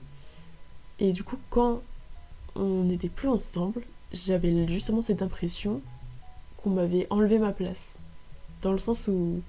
[1.00, 1.82] et du coup, quand
[2.56, 3.82] on n'était plus ensemble,
[4.14, 5.82] j'avais justement cette impression
[6.58, 7.98] qu'on m'avait enlevé ma place.
[8.62, 9.42] Dans le sens où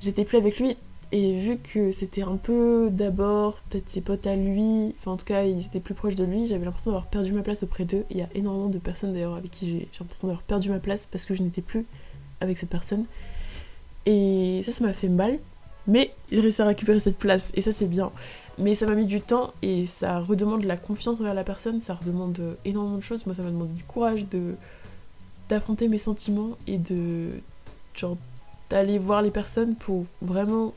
[0.00, 0.76] j'étais plus avec lui,
[1.10, 5.24] et vu que c'était un peu d'abord peut-être ses potes à lui, enfin en tout
[5.24, 8.04] cas ils étaient plus proches de lui, j'avais l'impression d'avoir perdu ma place auprès d'eux.
[8.10, 10.78] Il y a énormément de personnes d'ailleurs avec qui j'ai j'ai l'impression d'avoir perdu ma
[10.78, 11.86] place parce que je n'étais plus
[12.40, 13.04] avec cette personne.
[14.06, 15.38] Et ça, ça m'a fait mal.
[15.86, 17.50] Mais j'ai réussi à récupérer cette place.
[17.54, 18.10] Et ça, c'est bien.
[18.58, 21.80] Mais ça m'a mis du temps et ça redemande de la confiance envers la personne.
[21.80, 23.24] Ça redemande énormément de choses.
[23.26, 24.54] Moi, ça m'a demandé du courage de
[25.48, 27.30] d'affronter mes sentiments et de
[27.94, 28.16] genre
[28.70, 30.74] d'aller voir les personnes pour vraiment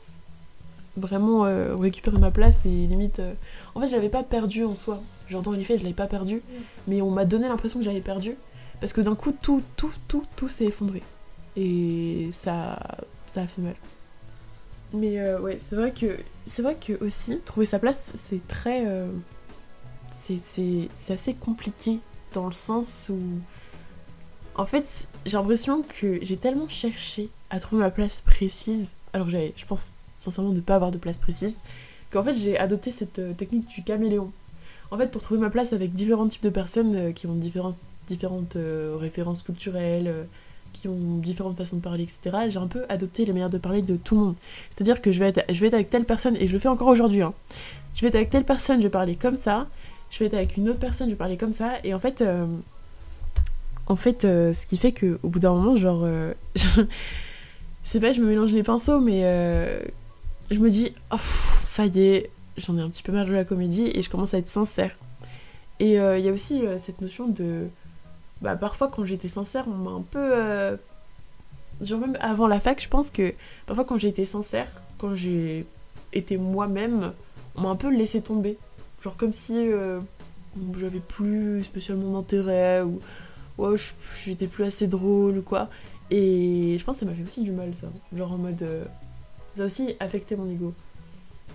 [0.96, 3.32] vraiment euh, récupérer ma place et limite euh,
[3.74, 6.06] en fait je l'avais pas perdu en soi genre dans les faits je l'avais pas
[6.06, 6.42] perdu
[6.86, 8.34] mais on m'a donné l'impression que j'avais perdu
[8.80, 11.02] parce que d'un coup tout tout tout tout s'est effondré
[11.56, 12.78] et ça
[13.32, 13.74] ça a fait mal.
[14.92, 18.86] Mais euh, ouais c'est vrai que c'est vrai que aussi trouver sa place c'est très
[18.86, 19.08] euh,
[20.22, 21.98] c'est assez compliqué
[22.32, 23.18] dans le sens où
[24.54, 29.52] en fait j'ai l'impression que j'ai tellement cherché à trouver ma place précise alors j'avais
[29.56, 31.60] je pense sincèrement ne pas avoir de place précise
[32.12, 34.30] qu'en fait j'ai adopté cette euh, technique du caméléon.
[34.90, 37.80] En fait pour trouver ma place avec différents types de personnes euh, qui ont différentes
[38.08, 40.26] différentes euh, références culturelles
[40.72, 42.46] qui ont différentes façons de parler, etc.
[42.48, 44.34] J'ai un peu adopté les manières de parler de tout le monde.
[44.70, 46.68] C'est-à-dire que je vais, être, je vais être avec telle personne, et je le fais
[46.68, 47.34] encore aujourd'hui, hein.
[47.94, 49.66] je vais être avec telle personne, je vais parler comme ça,
[50.10, 52.20] je vais être avec une autre personne, je vais parler comme ça, et en fait,
[52.20, 52.46] euh,
[53.86, 56.84] en fait, euh, ce qui fait que au bout d'un moment, genre, euh, je
[57.82, 59.22] sais pas, je me mélange les pinceaux, mais
[60.50, 61.16] je me dis, oh,
[61.66, 64.34] ça y est, j'en ai un petit peu marre de la comédie, et je commence
[64.34, 64.96] à être sincère.
[65.80, 67.68] Et il y a aussi cette notion de
[68.42, 70.18] bah, parfois quand j'étais sincère, on m'a un peu.
[70.20, 70.76] euh,
[71.80, 73.34] Genre même avant la fac, je pense que
[73.66, 75.64] parfois quand j'ai été sincère, quand j'ai
[76.12, 77.12] été moi-même,
[77.56, 78.56] on m'a un peu laissé tomber.
[79.02, 79.98] Genre comme si euh,
[80.78, 83.00] j'avais plus spécialement d'intérêt ou
[83.58, 83.76] ouais,
[84.24, 85.70] j'étais plus assez drôle ou quoi.
[86.10, 87.88] Et je pense que ça m'a fait aussi du mal ça.
[88.16, 88.62] Genre en mode.
[88.62, 88.84] euh,
[89.56, 90.72] ça a aussi affecté mon ego.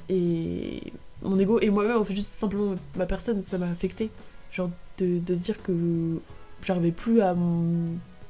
[0.10, 4.10] Et mon ego et moi-même, en fait, juste simplement ma personne, ça m'a affecté.
[4.52, 4.70] Genre
[5.00, 6.20] de se dire que
[6.64, 7.36] j'arrivais plus à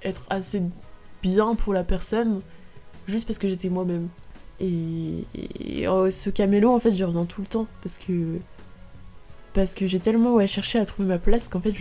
[0.03, 0.61] être assez
[1.21, 2.41] bien pour la personne
[3.07, 4.09] juste parce que j'étais moi-même.
[4.59, 8.39] Et, oh, ce camélo, en fait, j'ai besoin tout le temps parce que
[9.53, 11.73] parce que j'ai tellement cherché à trouver ma place qu'en fait,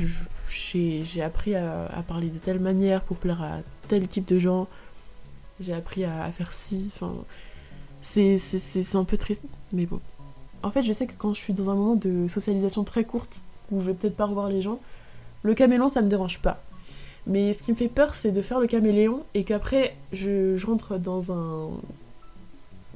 [0.46, 4.66] j'ai appris à, parler de telle manière pour plaire à tel type de gens.
[5.60, 6.90] J'ai appris à, faire ci.
[8.00, 10.00] C'est un peu triste, mais bon.
[10.62, 13.42] En fait, je sais que quand je suis dans un moment de socialisation très courte,
[13.70, 14.80] où je vais peut-être pas revoir les gens,
[15.42, 16.60] le caméléon, ça me dérange pas.
[17.26, 20.98] Mais ce qui me fait peur, c'est de faire le caméléon et qu'après, je, rentre
[20.98, 21.70] dans un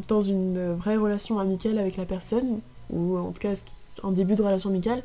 [0.09, 3.53] dans une vraie relation amicale avec la personne, ou en tout cas
[4.03, 5.03] un début de relation amicale,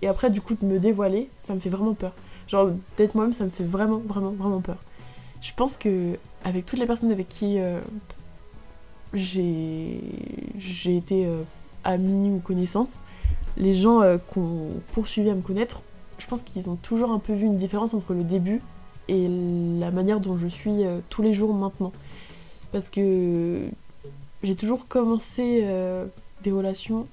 [0.00, 2.12] et après, du coup, de me dévoiler, ça me fait vraiment peur.
[2.46, 4.78] Genre, d'être moi-même, ça me fait vraiment, vraiment, vraiment peur.
[5.42, 7.80] Je pense que avec toutes les personnes avec qui euh,
[9.14, 10.00] j'ai
[10.84, 11.42] été euh,
[11.84, 13.00] amie ou connaissance,
[13.56, 15.82] les gens euh, qu'on poursuivi à me connaître,
[16.18, 18.60] je pense qu'ils ont toujours un peu vu une différence entre le début
[19.08, 19.26] et
[19.78, 21.92] la manière dont je suis euh, tous les jours maintenant.
[22.72, 23.68] Parce que
[24.42, 26.06] j'ai toujours commencé euh,
[26.42, 27.06] des relations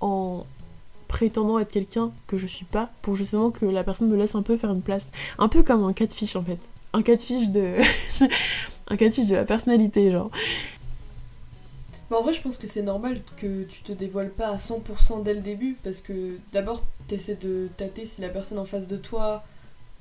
[0.00, 0.44] en
[1.06, 4.42] prétendant être quelqu'un que je suis pas pour justement que la personne me laisse un
[4.42, 5.10] peu faire une place.
[5.38, 6.58] Un peu comme un cas de fiche en fait.
[6.92, 7.76] Un cas de
[8.88, 10.30] un cas de fiche de la personnalité, genre.
[12.10, 15.34] En vrai, je pense que c'est normal que tu te dévoiles pas à 100% dès
[15.34, 19.44] le début parce que d'abord, t'essaies de tâter si la personne en face de toi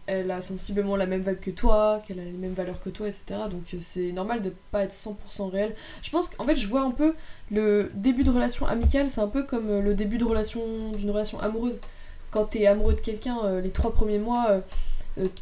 [0.07, 3.07] elle a sensiblement la même vague que toi, qu'elle a les mêmes valeurs que toi,
[3.07, 3.25] etc.
[3.51, 5.75] Donc euh, c'est normal de pas être 100% réel.
[6.01, 7.13] Je pense qu'en fait, je vois un peu
[7.51, 10.61] le début de relation amicale, c'est un peu comme euh, le début de relation
[10.93, 11.81] d'une relation amoureuse.
[12.31, 14.61] Quand t'es amoureux de quelqu'un, euh, les trois premiers mois,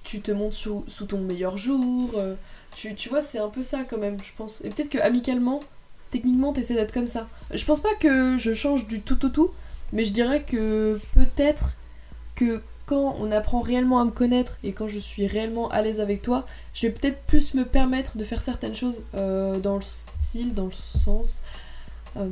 [0.04, 2.16] tu te montres sous, sous ton meilleur jour.
[2.74, 4.62] tu, tu vois, c'est un peu ça quand même, je pense.
[4.64, 5.62] Et peut-être que amicalement,
[6.12, 7.28] techniquement, t'essaies d'être comme ça.
[7.54, 9.52] Je pense pas que je change du tout au tout,
[9.94, 11.78] mais je dirais que peut-être
[12.36, 16.00] que quand on apprend réellement à me connaître et quand je suis réellement à l'aise
[16.00, 19.84] avec toi, je vais peut-être plus me permettre de faire certaines choses euh, dans le
[20.22, 21.42] style, dans le sens.
[22.18, 22.28] Euh,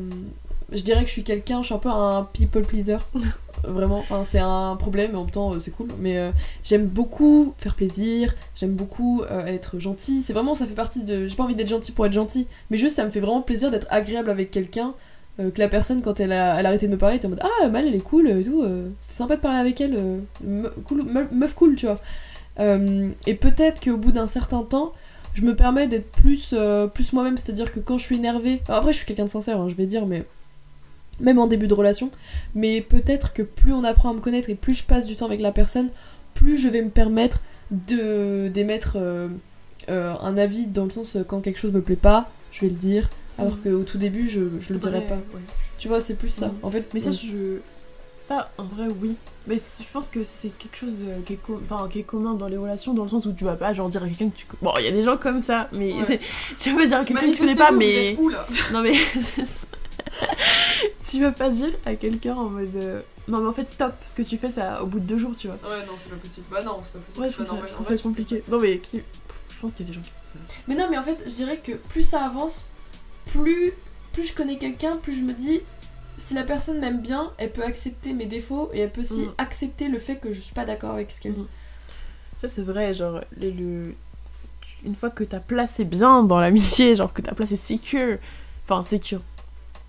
[0.71, 2.97] je dirais que je suis quelqu'un, je suis un peu un people pleaser.
[3.65, 5.87] Vraiment, enfin c'est un problème, mais en même temps euh, c'est cool.
[5.99, 6.31] Mais euh,
[6.63, 10.21] j'aime beaucoup faire plaisir, j'aime beaucoup euh, être gentil.
[10.21, 11.27] C'est vraiment, ça fait partie de.
[11.27, 13.71] J'ai pas envie d'être gentil pour être gentil, mais juste ça me fait vraiment plaisir
[13.71, 14.93] d'être agréable avec quelqu'un.
[15.37, 17.87] que la personne, quand elle a, arrêté de me parler, était en mode Ah, Mal,
[17.87, 18.65] elle est cool et tout.
[19.01, 19.97] c'est sympa de parler avec elle.
[20.43, 21.99] meuf, cool, tu vois.
[22.59, 24.93] Et peut-être qu'au bout d'un certain temps,
[25.33, 26.53] je me permets d'être plus,
[26.93, 29.69] plus moi-même, c'est-à-dire que quand je suis énervée, après je suis quelqu'un de sincère, hein,
[29.69, 30.25] je vais dire, mais
[31.19, 32.09] même en début de relation,
[32.55, 35.25] mais peut-être que plus on apprend à me connaître et plus je passe du temps
[35.27, 35.89] avec la personne,
[36.33, 39.27] plus je vais me permettre de d'émettre euh,
[39.89, 42.67] euh, un avis dans le sens euh, quand quelque chose me plaît pas, je vais
[42.67, 43.71] le dire, alors Mhm.
[43.73, 45.15] qu'au tout début je, je le dirais Ouais, pas.
[45.15, 45.41] ouais.
[45.79, 46.47] Tu vois, c'est plus ça.
[46.47, 46.53] Mhm.
[46.63, 47.57] En fait, Mais ça, je.
[48.27, 49.15] Ça, en vrai, oui.
[49.47, 52.47] Mais je pense que c'est quelque chose qui est, com- enfin, qui est commun dans
[52.47, 54.45] les relations, dans le sens où tu vas pas genre dire à quelqu'un que tu.
[54.61, 56.19] Bon, il y a des gens comme ça, mais Ouais.
[56.59, 58.15] tu vas pas dire à quelqu'un que tu connais pas, mais.
[58.17, 58.45] où là?
[58.71, 58.93] Non, mais.
[61.09, 62.75] tu vas pas dire à quelqu'un en mode.
[62.75, 65.19] euh, Non, mais en fait, stop, ce que tu fais, ça au bout de deux
[65.19, 65.57] jours, tu vois.
[65.69, 66.45] Ouais, non, c'est pas possible.
[66.51, 67.23] Bah non, c'est pas possible.
[67.23, 67.33] Ouais, je
[67.73, 68.43] trouve ça, ça compliqué.
[68.49, 69.01] Non, mais qui.
[69.49, 70.55] Je pense qu'il y a des gens qui font ça.
[70.67, 72.65] Mais non, mais en fait, je dirais que plus ça avance,
[73.27, 73.71] plus,
[74.11, 75.61] plus je connais quelqu'un, plus je me dis,
[76.17, 79.33] si la personne m'aime bien, elle peut accepter mes défauts et elle peut aussi Mhm.
[79.37, 81.47] accepter le fait que je suis pas d'accord avec ce qu'elle dit.
[82.41, 83.95] Ça, c'est vrai, genre, le, le-
[84.85, 88.17] une fois que ta place est bien dans l'amitié, genre que ta place est sécure,
[88.65, 89.21] enfin, sécure,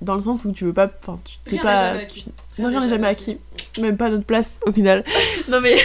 [0.04, 0.88] dans le sens où tu veux pas.
[1.02, 1.72] Enfin, tu t'es Rien pas.
[1.74, 2.24] n'est jamais acquis.
[2.56, 3.38] tu- Non, rien n'est jamais acquis.
[3.80, 5.04] Même pas notre place au final.
[5.48, 5.76] non, mais.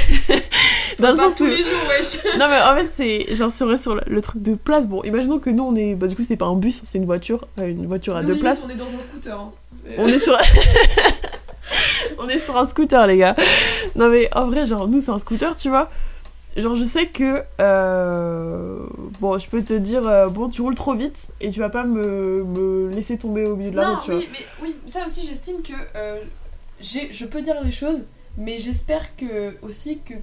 [0.99, 1.47] dans le sens tous où.
[1.47, 2.23] les jours, wesh.
[2.37, 3.35] Non, mais en fait, c'est.
[3.35, 5.75] Genre, si on reste sur le, le truc de place, bon, imaginons que nous, on
[5.75, 5.95] est.
[5.95, 7.47] Bah, du coup, c'est pas un bus, c'est une voiture.
[7.59, 8.61] euh, Une voiture à Nous, deux limite, places.
[8.65, 9.39] On est dans un scooter.
[9.39, 9.51] hein.
[9.97, 10.37] On est sur.
[12.19, 13.35] on est sur un scooter, les gars.
[13.95, 15.89] Non, mais en vrai, genre, nous, c'est un scooter, tu vois.
[16.59, 17.43] Genre, je sais que.
[17.59, 18.85] euh,
[19.19, 21.83] Bon, je peux te dire, euh, bon, tu roules trop vite et tu vas pas
[21.83, 24.19] me, me laisser tomber au milieu de la non, route, tu vois.
[24.21, 26.21] oui, mais oui, ça aussi, j'estime que euh,
[26.81, 28.05] je peux dire les choses,
[28.37, 30.13] mais j'espère que aussi que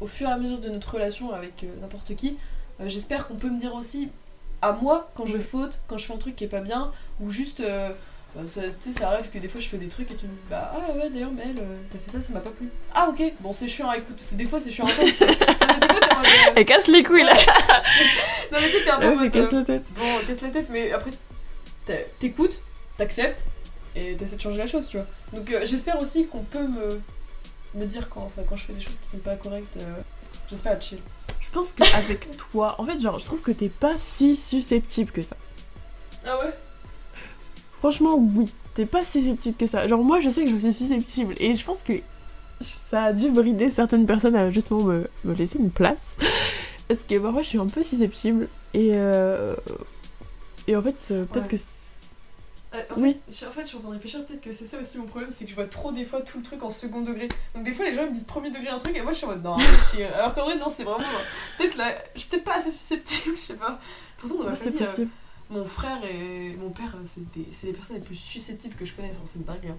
[0.00, 2.38] au fur et à mesure de notre relation avec n'importe qui,
[2.86, 4.08] j'espère qu'on peut me dire aussi
[4.62, 7.30] à moi quand je faute, quand je fais un truc qui est pas bien, ou
[7.30, 7.62] juste.
[8.38, 10.26] Bah, ça, tu sais, ça arrive que des fois je fais des trucs et tu
[10.26, 12.50] me dis bah ah ouais d'ailleurs mais elle euh, t'as fait ça ça m'a pas
[12.50, 15.16] plu ah ok bon c'est chiant écoute c'est des fois c'est chiant à entendre, tu
[15.16, 15.26] sais.
[15.26, 15.34] non
[15.68, 17.34] mais des fois t'es en mode, euh, Elle casse les couilles, là.
[18.52, 19.84] non mais tu sais, t'es un peu mode, casse euh, la tête.
[19.96, 21.10] Bon, on casse la tête, mais après,
[22.18, 22.60] t'écoutes,
[22.96, 23.44] t'acceptes,
[23.96, 25.06] et t'essaies de changer la chose, tu vois.
[25.32, 27.00] Donc euh, j'espère aussi qu'on peut me,
[27.74, 29.76] me dire quand, ça, quand je fais des choses qui sont pas correctes.
[29.78, 30.00] euh,
[30.48, 30.98] j'espère être chill.
[31.40, 35.22] Je pense qu'avec toi, en fait, genre, je trouve que t'es pas si susceptible que
[35.22, 35.36] ça.
[37.78, 38.46] Franchement, oui.
[38.74, 39.86] T'es pas si susceptible que ça.
[39.88, 41.34] Genre, moi, je sais que je suis susceptible.
[41.38, 41.94] Et je pense que
[42.60, 46.16] ça a dû brider certaines personnes à justement me, me laisser une place.
[46.88, 48.48] Parce que parfois, je suis un peu susceptible.
[48.74, 49.54] Et, euh,
[50.66, 51.58] et en fait, euh, peut-être Ouais.
[51.58, 52.76] que.
[52.76, 53.16] Euh, en, Oui.
[53.30, 55.06] fait, en fait, je suis en train de réfléchir, peut-être que c'est ça aussi mon
[55.06, 57.28] problème, c'est que je vois trop des fois tout le truc en second degré.
[57.54, 59.16] Donc des fois, les gens ils me disent premier degré un truc, et moi je
[59.16, 59.56] suis en mode non,
[59.90, 60.04] chill.
[60.04, 61.02] Alors qu'en vrai, non, c'est vraiment.
[61.56, 63.80] Peut-être là, je suis peut-être pas assez susceptible, je sais pas.
[64.18, 65.08] Pourtant, dans ma famille, euh, possible.
[65.50, 69.16] Mon frère et mon père, c'est des, les personnes les plus susceptibles que je connaisse,
[69.16, 69.72] hein, c'est dingue.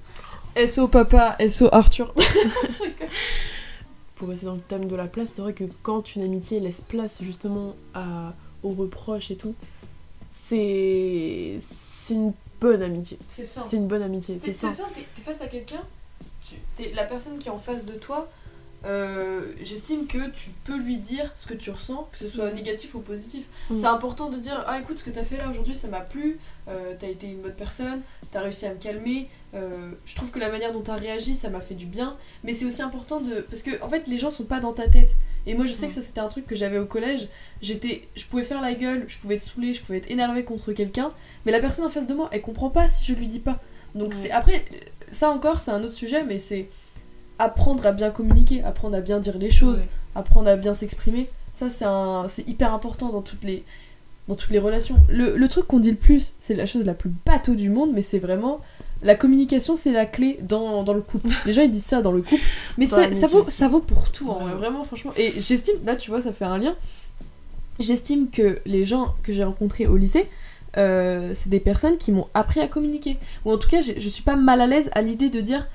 [0.58, 0.68] Hein.
[0.68, 2.14] SO papa, SO Arthur.
[4.16, 6.82] Pour rester dans le thème de la place, c'est vrai que quand une amitié laisse
[6.82, 9.56] place justement à, aux reproches et tout,
[10.32, 11.60] c'est.
[11.62, 13.18] C'est une bonne amitié.
[13.30, 13.62] c'est ça.
[13.64, 14.40] C'est une bonne amitié.
[14.44, 14.74] C'est C'est ça.
[14.74, 15.82] ça, t'es face à quelqu'un,
[16.96, 18.28] la personne qui est en face de toi,
[18.86, 22.96] euh, j'estime que tu peux lui dire ce que tu ressens, que ce soit négatif
[22.96, 23.46] ou positif.
[23.70, 23.78] Mm.
[23.78, 26.40] C'est important de dire Ah, écoute, ce que t'as fait là aujourd'hui, ça m'a plu,
[26.70, 30.40] euh, t'as été une bonne personne, t'as réussi à me calmer, euh, je trouve que
[30.40, 32.16] la manière dont t'as réagi, ça m'a fait du bien.
[32.44, 33.42] Mais c'est aussi important de.
[33.42, 35.12] Parce que, en fait, les gens sont pas dans ta tête.
[35.46, 35.90] Et moi, je sais Mm.
[35.90, 37.28] que ça, c'était un truc que j'avais au collège.
[37.62, 40.72] J'étais, je pouvais faire la gueule, je pouvais être saoulée, je pouvais être énervée contre
[40.74, 41.12] quelqu'un,
[41.46, 43.60] mais la personne en face de moi, elle comprend pas si je lui dis pas.
[43.96, 44.64] Donc c'est après,
[45.10, 46.70] ça encore, c'est un autre sujet, mais c'est
[47.40, 49.88] apprendre à bien communiquer, apprendre à bien dire les choses, Ouais.
[50.16, 51.30] apprendre à bien s'exprimer.
[51.54, 53.64] Ça, c'est un, c'est hyper important dans toutes les,
[54.28, 54.98] dans toutes les relations.
[55.10, 57.92] Le, le truc qu'on dit le plus, c'est la chose la plus bateau du monde,
[57.94, 58.60] mais c'est vraiment
[59.02, 61.30] la communication, c'est la clé dans, dans le couple.
[61.46, 62.42] Les gens ils disent ça dans le couple,
[62.78, 63.52] mais ça, vaut, aussi.
[63.52, 64.84] ça vaut pour tout, en vrai, Vraiment.
[64.84, 65.14] franchement.
[65.18, 66.76] Et j'estime, là, tu vois, ça fait un lien.
[67.80, 70.28] J'estime que les gens que j'ai rencontrés au lycée,
[70.78, 73.18] euh, c'est des personnes qui m'ont appris à communiquer.
[73.46, 75.66] Ou en tout cas, je suis pas mal à l'aise à l'idée de dire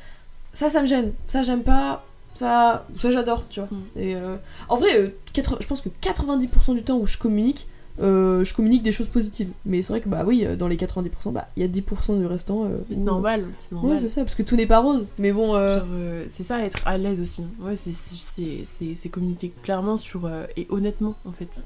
[0.54, 2.04] ça, ça me gêne, ça, j'aime pas,
[2.36, 3.68] ça, ça j'adore, tu vois.
[3.70, 3.82] Mm.
[3.98, 4.36] Et euh,
[4.68, 7.66] en vrai, euh, 80 je pense que 90% du temps où je communique,
[8.00, 9.50] euh, je communique des choses positives.
[9.64, 12.18] Mais c'est vrai que, bah oui, euh, dans les 90%, bah il y a 10%
[12.18, 12.68] du restant.
[12.88, 13.98] c'est normal, c'est Ouais, normal.
[14.00, 15.06] c'est ça, parce que tout n'est pas rose.
[15.18, 15.54] Mais bon,
[16.28, 17.44] c'est ça, être à l'aise aussi.
[17.60, 21.62] Ouais, c'est- c'est c'est- c'est communiquer clairement sur et honnêtement en fait.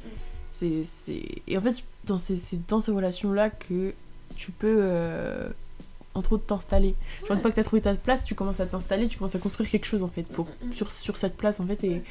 [0.50, 3.94] C'est c'est- et en fait dans ces c'est dans ces relations là que
[4.36, 4.82] tu peux
[6.14, 6.94] entre autres t'installer.
[7.22, 9.38] Genre une fois que t'as trouvé ta place, tu commences à t'installer, tu commences à
[9.38, 10.72] construire quelque chose en fait pour Mm, mm.
[10.72, 12.02] sur sur cette place en fait et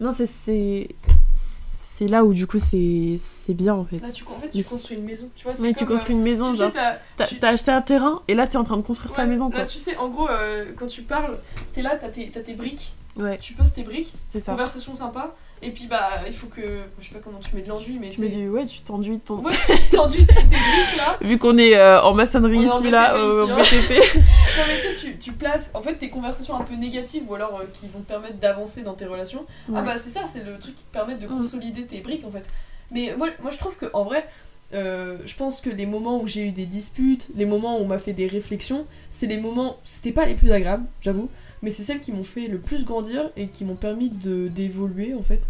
[0.00, 0.88] non c'est c'est
[1.34, 3.98] c'est là où du coup c'est c'est bien en fait.
[3.98, 5.28] là, tu, en fait, Mais tu construis une maison.
[5.36, 7.48] Tu vois, c'est tu construis une euh, maison tu genre sais, t'as- t'as tu- t'as
[7.50, 9.64] acheté un terrain et là t'es en train de construire ta maison Là, quoi.
[9.66, 11.38] tu sais, en gros, euh, quand tu parles,
[11.74, 14.52] t'es là, t'as tes, t'as tes briques, Ouais, tu poses tes briques, c'est ça.
[14.52, 16.60] conversation sympa, et puis bah, il faut que.
[17.00, 19.18] Je sais pas comment tu mets de l'enduit, mais Tu mets du ouais, tu t'enduis
[19.18, 19.52] ton Ouais,
[19.92, 21.18] t'enduis tes, briques là.
[21.20, 23.80] Vu qu'on est euh, en maçonnerie en ici, là, au ici, hein.
[23.88, 23.92] BTP.
[24.58, 27.60] Non, mais tu sais, tu, places en fait tes conversations un peu négatives ou alors
[27.60, 29.44] euh, qui vont te permettre d'avancer dans tes relations.
[29.74, 31.36] Ah bah, c'est ça, c'est le truc qui te permet de Mm.
[31.36, 32.44] consolider tes briques en fait.
[32.90, 34.26] Mais moi, moi je trouve que en vrai,
[34.74, 37.86] euh, je pense que les moments où j'ai eu des disputes, les moments où on
[37.86, 41.28] m'a fait des réflexions, c'est les moments, c'était pas les plus agréables, j'avoue,
[41.62, 45.14] mais c'est celles qui m'ont fait le plus grandir et qui m'ont permis de d'évoluer
[45.14, 45.42] en fait.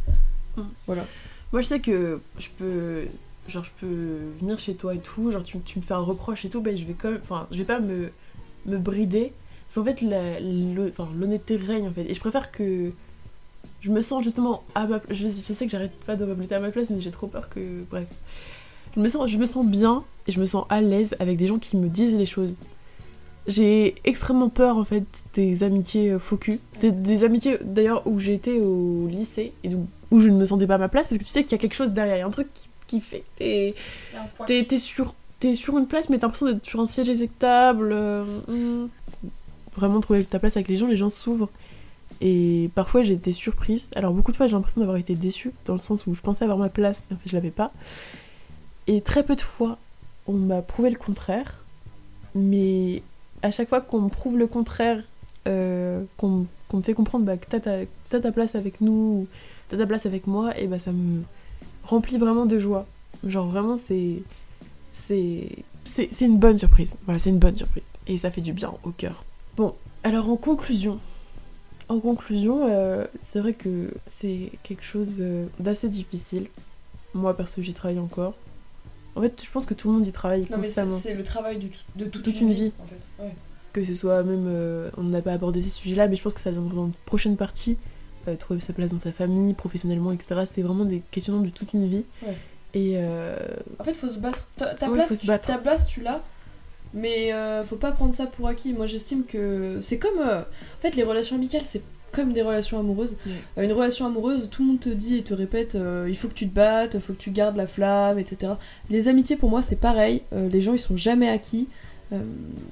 [0.56, 0.62] Mm.
[0.86, 1.06] Voilà.
[1.52, 3.06] Moi, je sais que je peux.
[3.48, 5.30] Genre, je peux venir chez toi et tout.
[5.30, 6.60] Genre, tu, tu me fais un reproche et tout.
[6.60, 7.20] Ben, je vais quand même.
[7.22, 8.10] Enfin, je vais pas me,
[8.66, 9.32] me brider.
[9.68, 12.08] C'est en fait l'honnêteté règne en fait.
[12.08, 12.92] Et je préfère que.
[13.80, 15.18] Je me sens justement à ma place.
[15.18, 17.48] Je, je sais que j'arrête pas de m'appeler à ma place, mais j'ai trop peur
[17.48, 17.84] que.
[17.90, 18.08] Bref.
[18.96, 21.46] Je me, sens, je me sens bien et je me sens à l'aise avec des
[21.46, 22.64] gens qui me disent les choses.
[23.46, 26.60] J'ai extrêmement peur en fait des amitiés euh, faux cul.
[26.80, 30.66] Des, des amitiés d'ailleurs où j'étais au lycée et où, où je ne me sentais
[30.66, 32.20] pas à ma place parce que tu sais qu'il y a quelque chose derrière, il
[32.20, 33.24] y a un truc qui, qui fait.
[33.38, 33.74] T'es
[34.46, 37.90] t'es- t'es sur, t'es sur une place mais t'as l'impression d'être sur un siège éjectable.
[37.92, 38.88] euh, hmm.
[39.74, 41.48] Vraiment trouver ta place avec les gens, les gens s'ouvrent.
[42.20, 43.88] Et parfois j'ai été surprise.
[43.96, 46.44] Alors beaucoup de fois j'ai l'impression d'avoir été déçue dans le sens où je pensais
[46.44, 47.72] avoir ma place et en fait je l'avais pas.
[48.86, 49.78] Et très peu de fois
[50.26, 51.64] on m'a prouvé le contraire.
[52.34, 53.02] Mais
[53.42, 55.02] à chaque fois qu'on me prouve le contraire,
[55.48, 59.26] euh, qu'on me fait comprendre bah, que t'as ta, ta place avec nous, ou
[59.68, 61.22] t'as ta place avec moi, et bah ça me
[61.84, 62.86] remplit vraiment de joie.
[63.26, 64.22] Genre vraiment c'est
[64.92, 65.48] c'est
[65.84, 66.96] c'est c'est une bonne surprise.
[67.04, 69.24] Voilà, c'est une bonne surprise et ça fait du bien au cœur.
[69.56, 69.74] Bon,
[70.04, 70.98] alors en conclusion,
[71.88, 76.46] en conclusion, euh, c'est vrai que c'est quelque chose euh, d'assez difficile.
[77.14, 78.34] Moi perso, j'y travaille encore.
[79.16, 80.90] En fait, je pense que tout le monde y travaille Non constamment.
[80.90, 82.72] c'est le travail du- de toute, Toute une, une vie, vie.
[82.82, 83.22] en fait.
[83.24, 83.34] Ouais.
[83.72, 86.40] que ce soit même euh, on n'a pas abordé ces sujets-là mais je pense que
[86.40, 87.76] ça viendra dans une prochaine partie
[88.28, 91.72] euh, trouver sa place dans sa famille professionnellement etc c'est vraiment des questionnements de toute
[91.72, 92.36] une vie Ouais.
[92.74, 93.36] et euh,
[93.78, 94.46] En fait, faut se battre.
[94.56, 95.46] Ta, ta Ouais, place, faut se tu- battre.
[95.46, 96.20] ta place, tu l'as.
[96.94, 97.30] Mais
[97.64, 98.72] faut pas prendre ça pour acquis.
[98.72, 100.18] Moi, j'estime que c'est comme.
[100.20, 100.42] en
[100.80, 101.82] fait, les relations amicales, c'est
[102.12, 103.16] comme des relations amoureuses.
[103.26, 103.32] Ouais.
[103.58, 106.28] Euh, une relation amoureuse, tout le monde te dit et te répète euh, il faut
[106.28, 108.52] que tu te battes, il faut que tu gardes la flamme, etc.
[108.88, 110.22] Les amitiés, pour moi, c'est pareil.
[110.32, 111.68] Euh, les gens, ils sont jamais acquis.
[112.12, 112.18] Euh,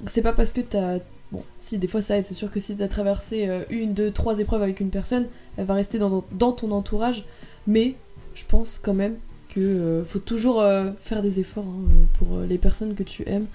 [0.05, 0.99] c'est pas parce que t'as.
[1.31, 2.25] Bon, si, des fois ça aide.
[2.25, 5.27] C'est sûr que si t'as traversé une, deux, trois épreuves avec une personne,
[5.57, 7.23] elle va rester dans, dans ton entourage.
[7.67, 7.95] Mais
[8.33, 9.15] je pense quand même
[9.53, 10.63] que faut toujours
[11.01, 13.45] faire des efforts hein, pour les personnes que tu aimes.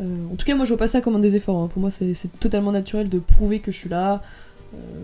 [0.00, 1.60] En tout cas, moi je vois pas ça comme un des efforts.
[1.62, 1.68] hein.
[1.68, 4.22] Pour moi, c'est totalement naturel de prouver que je suis là,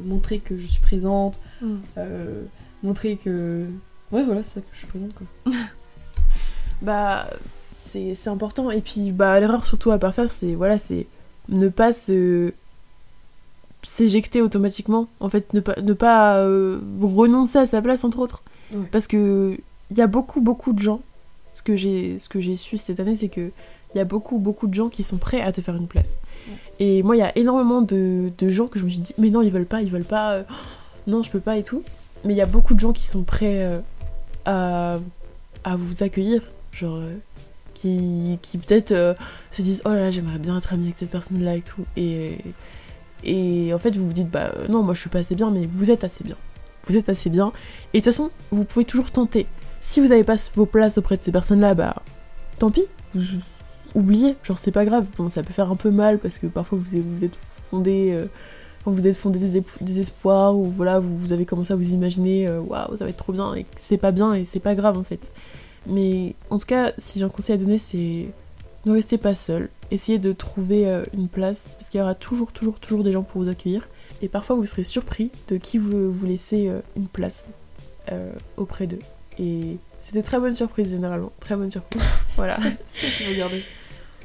[0.05, 1.75] montrer que je suis présente, mm.
[1.99, 2.43] euh,
[2.83, 3.67] montrer que.
[4.11, 5.53] Ouais, voilà, c'est ça que je suis présente quoi.
[6.83, 7.29] bah
[7.91, 11.07] c'est c'est important et puis bah l'erreur surtout à pas faire c'est voilà c'est
[11.49, 12.53] ne pas se
[13.85, 18.43] s'éjecter automatiquement en fait ne pas ne pas euh, renoncer à sa place entre autres
[18.75, 18.87] Ouais.
[18.91, 19.59] parce que
[19.91, 21.03] il y a beaucoup beaucoup de gens
[21.53, 23.51] ce que j'ai ce que j'ai su cette année c'est que
[23.95, 26.19] il y a beaucoup beaucoup de gens qui sont prêts à te faire une place.
[26.79, 29.43] Et moi il y a énormément de, gens que je me suis dit mais non
[29.43, 30.43] ils veulent pas ils veulent pas euh,
[31.07, 31.83] non je peux pas et tout.
[32.25, 33.81] Mais il y a beaucoup de gens qui sont prêts
[34.47, 34.99] euh,
[35.65, 37.17] à vous accueillir genre euh,
[37.75, 39.17] qui, peut-être
[39.51, 41.85] se disent oh là là j'aimerais bien être amie avec cette personne là et tout.
[41.97, 45.67] Et en fait vous vous dites bah non moi je suis pas assez bien mais
[45.67, 46.37] vous êtes assez bien.
[46.87, 47.53] Vous êtes assez bien.
[47.93, 49.47] Et de toute façon vous pouvez toujours tenter.
[49.81, 52.03] Si vous avez pas vos places auprès de ces personnes là bah
[52.59, 52.87] tant pis
[53.95, 56.79] oubliez genre c'est pas grave bon ça peut faire un peu mal parce que parfois
[56.79, 57.37] vous vous êtes
[57.71, 58.27] fondé euh,
[58.85, 62.61] vous êtes fondé des, espoirs ou voilà vous, vous avez commencé à vous imaginer euh,
[62.61, 65.05] waouh ça va être trop bien et c'est pas bien et c'est pas grave en
[65.05, 65.33] fait
[65.87, 68.29] mais en tout cas, si j'ai un conseil à donner, c'est
[68.85, 69.69] ne restez pas seul.
[69.91, 73.23] Essayez de trouver euh, une place, parce qu'il y aura toujours, toujours, toujours des gens
[73.23, 73.89] pour vous accueillir.
[74.23, 77.49] Et parfois, vous serez surpris de qui vous, vous laissez une place
[78.57, 79.01] auprès d'eux.
[79.39, 81.33] Et c'est de très bonnes surprises, généralement.
[81.41, 82.03] Très bonnes surprises.
[82.37, 82.59] voilà.
[82.93, 83.65] C'est garder.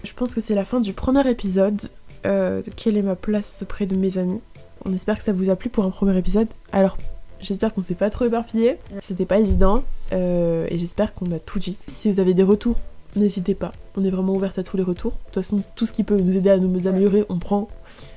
[0.04, 1.82] Je pense que c'est la fin du premier épisode
[2.26, 4.39] euh, de Quelle est ma place auprès de mes amis.
[4.86, 6.48] On espère que ça vous a plu pour un premier épisode.
[6.72, 6.98] Alors,
[7.39, 8.78] J'espère qu'on s'est pas trop éparpillé.
[9.04, 9.84] C'était pas évident.
[10.12, 11.78] euh, et j'espère qu'on a tout dit.
[11.86, 12.80] Si vous avez des retours,
[13.16, 13.74] n'hésitez pas.
[13.95, 15.12] On est vraiment ouverte à tous les retours.
[15.12, 17.70] De toute façon, tout ce qui peut nous aider à nous améliorer, on prend.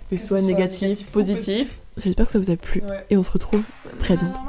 [0.08, 1.80] Que ce soit négatif, positif.
[1.98, 2.80] J'espère que ça vous a plu.
[2.80, 3.04] Ouais.
[3.10, 3.62] Et on se retrouve
[3.98, 4.40] très bientôt.